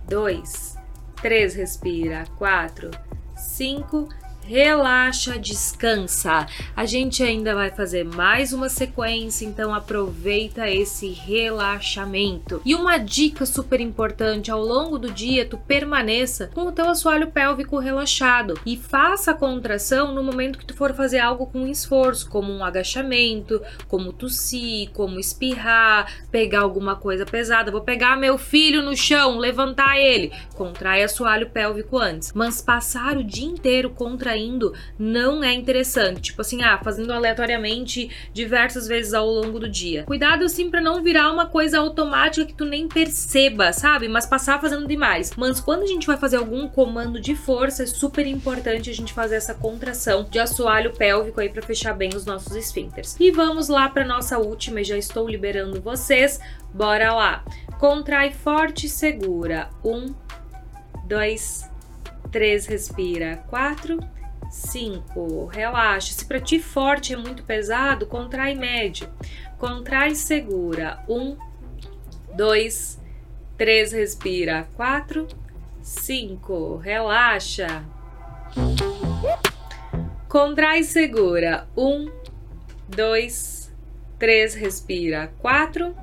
dois, 0.09 0.77
três, 1.21 1.53
respira. 1.53 2.25
Quatro, 2.39 2.93
cinco 3.37 4.09
relaxa, 4.51 5.39
descansa. 5.39 6.45
A 6.75 6.85
gente 6.85 7.23
ainda 7.23 7.55
vai 7.55 7.71
fazer 7.71 8.05
mais 8.05 8.53
uma 8.53 8.69
sequência, 8.69 9.47
então 9.47 9.73
aproveita 9.73 10.69
esse 10.69 11.09
relaxamento. 11.09 12.61
E 12.65 12.75
uma 12.75 12.99
dica 12.99 13.47
super 13.47 13.81
importante: 13.81 14.51
ao 14.51 14.61
longo 14.61 14.99
do 14.99 15.09
dia, 15.09 15.47
tu 15.47 15.57
permaneça 15.57 16.51
com 16.53 16.63
o 16.63 16.73
teu 16.73 16.89
assoalho 16.89 17.29
pélvico 17.29 17.79
relaxado 17.79 18.59
e 18.67 18.77
faça 18.77 19.31
a 19.31 19.35
contração 19.35 20.13
no 20.13 20.25
momento 20.25 20.59
que 20.59 20.67
tu 20.67 20.75
for 20.75 20.93
fazer 20.95 21.21
algo 21.21 21.47
com 21.47 21.69
esforço, 21.69 22.29
como 22.29 22.53
um 22.53 22.65
agachamento, 22.65 23.63
como 23.87 24.13
tossir, 24.13 24.91
como 24.91 25.21
espirrar, 25.21 26.13
pegar 26.29 26.63
alguma 26.63 26.97
coisa 26.97 27.25
pesada. 27.25 27.71
Vou 27.71 27.83
pegar 27.83 28.17
meu 28.17 28.37
filho 28.37 28.83
no 28.83 28.97
chão, 28.97 29.39
levantar 29.39 29.97
ele. 29.97 30.33
Contrai 30.57 31.05
assoalho 31.05 31.51
pélvico 31.51 31.97
antes, 31.99 32.33
mas 32.35 32.61
passar 32.61 33.17
o 33.17 33.23
dia 33.23 33.47
inteiro 33.47 33.91
contraindo 33.91 34.39
não 34.98 35.42
é 35.42 35.53
interessante. 35.53 36.20
Tipo 36.22 36.40
assim, 36.40 36.62
ah, 36.62 36.79
fazendo 36.83 37.12
aleatoriamente 37.12 38.11
diversas 38.33 38.87
vezes 38.87 39.14
ao 39.14 39.29
longo 39.29 39.59
do 39.59 39.68
dia. 39.68 40.05
Cuidado 40.05 40.44
assim 40.44 40.70
para 40.70 40.81
não 40.81 41.03
virar 41.03 41.31
uma 41.31 41.46
coisa 41.46 41.79
automática 41.79 42.46
que 42.46 42.55
tu 42.55 42.64
nem 42.64 42.88
perceba, 42.88 43.72
sabe? 43.72 44.09
Mas 44.09 44.26
passar 44.26 44.61
fazendo 44.61 44.87
demais. 44.87 45.33
Mas 45.37 45.61
quando 45.61 45.83
a 45.83 45.87
gente 45.87 46.07
vai 46.07 46.16
fazer 46.16 46.37
algum 46.37 46.68
comando 46.68 47.20
de 47.20 47.35
força, 47.35 47.83
é 47.83 47.87
super 47.87 48.26
importante 48.26 48.90
a 48.90 48.94
gente 48.94 49.12
fazer 49.12 49.37
essa 49.37 49.55
contração 49.55 50.26
de 50.31 50.38
assoalho 50.38 50.92
pélvico 50.92 51.40
aí 51.40 51.48
para 51.48 51.62
fechar 51.62 51.94
bem 51.94 52.11
os 52.14 52.24
nossos 52.24 52.55
esfíncteres. 52.55 53.16
E 53.18 53.31
vamos 53.31 53.68
lá 53.68 53.88
para 53.88 54.05
nossa 54.05 54.38
última, 54.38 54.83
já 54.83 54.96
estou 54.96 55.29
liberando 55.29 55.81
vocês. 55.81 56.40
Bora 56.72 57.12
lá. 57.12 57.44
Contrai 57.79 58.33
forte 58.33 58.87
e 58.87 58.88
segura. 58.88 59.70
Um, 59.85 60.14
dois, 61.07 61.68
três, 62.31 62.66
respira. 62.66 63.44
Quatro, 63.48 63.98
cinco, 64.51 65.47
relaxa. 65.47 66.13
Se 66.13 66.25
para 66.25 66.41
ti 66.41 66.59
forte 66.59 67.15
é 67.15 67.17
muito 67.17 67.45
pesado, 67.45 68.07
contrai 68.07 68.55
médio. 68.55 69.09
Contrai 69.59 70.15
segura. 70.15 71.03
Um, 71.09 71.37
dois, 72.35 73.01
três, 73.57 73.93
respira. 73.93 74.69
Quatro, 74.75 75.29
cinco, 75.81 76.77
relaxa. 76.77 77.85
Contrai 80.29 80.83
segura. 80.83 81.69
Um, 81.77 82.11
dois, 82.89 83.73
três, 84.19 84.55
respira. 84.55 85.33
Quatro, 85.39 85.95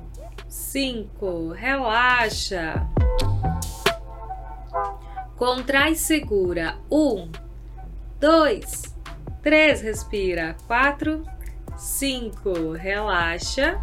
cinco, 0.48 1.50
relaxa. 1.50 2.86
Contrai 5.36 5.94
segura. 5.94 6.76
Um, 6.90 7.30
dois, 8.20 8.94
três, 9.42 9.80
respira. 9.80 10.56
Quatro, 10.66 11.24
cinco, 11.76 12.72
relaxa. 12.72 13.80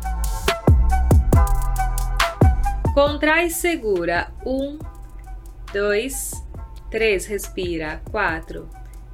Contrai 2.94 3.48
e 3.48 3.52
segura. 3.52 4.32
Um, 4.46 4.78
dois, 5.74 6.32
três, 6.90 7.26
respira. 7.26 8.02
Quatro, 8.12 8.70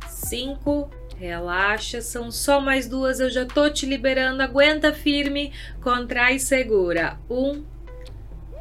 cinco, 0.07 0.89
relaxa. 1.17 2.01
São 2.01 2.31
só 2.31 2.59
mais 2.59 2.87
duas, 2.87 3.19
eu 3.19 3.29
já 3.29 3.45
tô 3.45 3.69
te 3.69 3.85
liberando. 3.85 4.41
Aguenta 4.41 4.93
firme, 4.93 5.53
contrai 5.81 6.35
e 6.35 6.39
segura. 6.39 7.19
Um, 7.29 7.63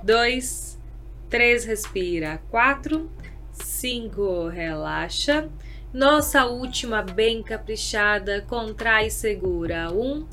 dois, 0.03 0.79
três, 1.29 1.64
respira. 1.64 2.40
Quatro, 2.51 3.11
cinco, 3.53 4.49
relaxa. 4.49 5.49
Nossa 5.92 6.46
última 6.46 7.03
bem 7.03 7.42
caprichada, 7.42 8.44
contrai 8.48 9.11
segura. 9.11 9.92
Um, 9.92 10.24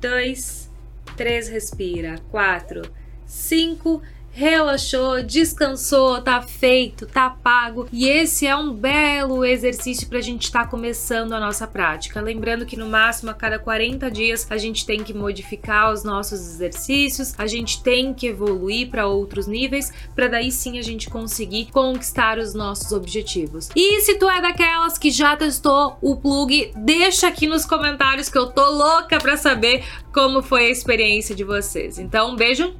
dois, 0.00 0.70
três, 1.16 1.48
respira. 1.48 2.16
Quatro, 2.30 2.82
cinco, 3.26 4.00
relaxou, 4.40 5.22
descansou, 5.22 6.22
tá 6.22 6.40
feito, 6.40 7.06
tá 7.06 7.28
pago. 7.28 7.86
E 7.92 8.08
esse 8.08 8.46
é 8.46 8.56
um 8.56 8.72
belo 8.72 9.44
exercício 9.44 10.08
para 10.08 10.16
a 10.16 10.22
gente 10.22 10.44
estar 10.44 10.64
tá 10.64 10.66
começando 10.66 11.34
a 11.34 11.40
nossa 11.40 11.66
prática. 11.66 12.22
Lembrando 12.22 12.64
que 12.64 12.74
no 12.74 12.88
máximo 12.88 13.30
a 13.30 13.34
cada 13.34 13.58
40 13.58 14.10
dias 14.10 14.46
a 14.48 14.56
gente 14.56 14.86
tem 14.86 15.04
que 15.04 15.12
modificar 15.12 15.92
os 15.92 16.02
nossos 16.02 16.40
exercícios, 16.40 17.34
a 17.36 17.46
gente 17.46 17.82
tem 17.82 18.14
que 18.14 18.28
evoluir 18.28 18.88
para 18.88 19.06
outros 19.06 19.46
níveis, 19.46 19.92
para 20.14 20.28
daí 20.28 20.50
sim 20.50 20.78
a 20.78 20.82
gente 20.82 21.10
conseguir 21.10 21.66
conquistar 21.70 22.38
os 22.38 22.54
nossos 22.54 22.92
objetivos. 22.92 23.68
E 23.76 24.00
se 24.00 24.14
tu 24.14 24.30
é 24.30 24.40
daquelas 24.40 24.96
que 24.96 25.10
já 25.10 25.36
testou 25.36 25.98
o 26.00 26.16
plug, 26.16 26.72
deixa 26.74 27.28
aqui 27.28 27.46
nos 27.46 27.66
comentários 27.66 28.30
que 28.30 28.38
eu 28.38 28.46
tô 28.46 28.70
louca 28.70 29.18
para 29.18 29.36
saber 29.36 29.84
como 30.14 30.42
foi 30.42 30.64
a 30.64 30.70
experiência 30.70 31.34
de 31.34 31.44
vocês. 31.44 31.98
Então, 31.98 32.30
um 32.30 32.36
beijo 32.36 32.74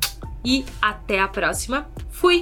e 0.45 0.65
até 0.81 1.21
a 1.21 1.29
próxima. 1.29 1.89
Fui! 2.11 2.41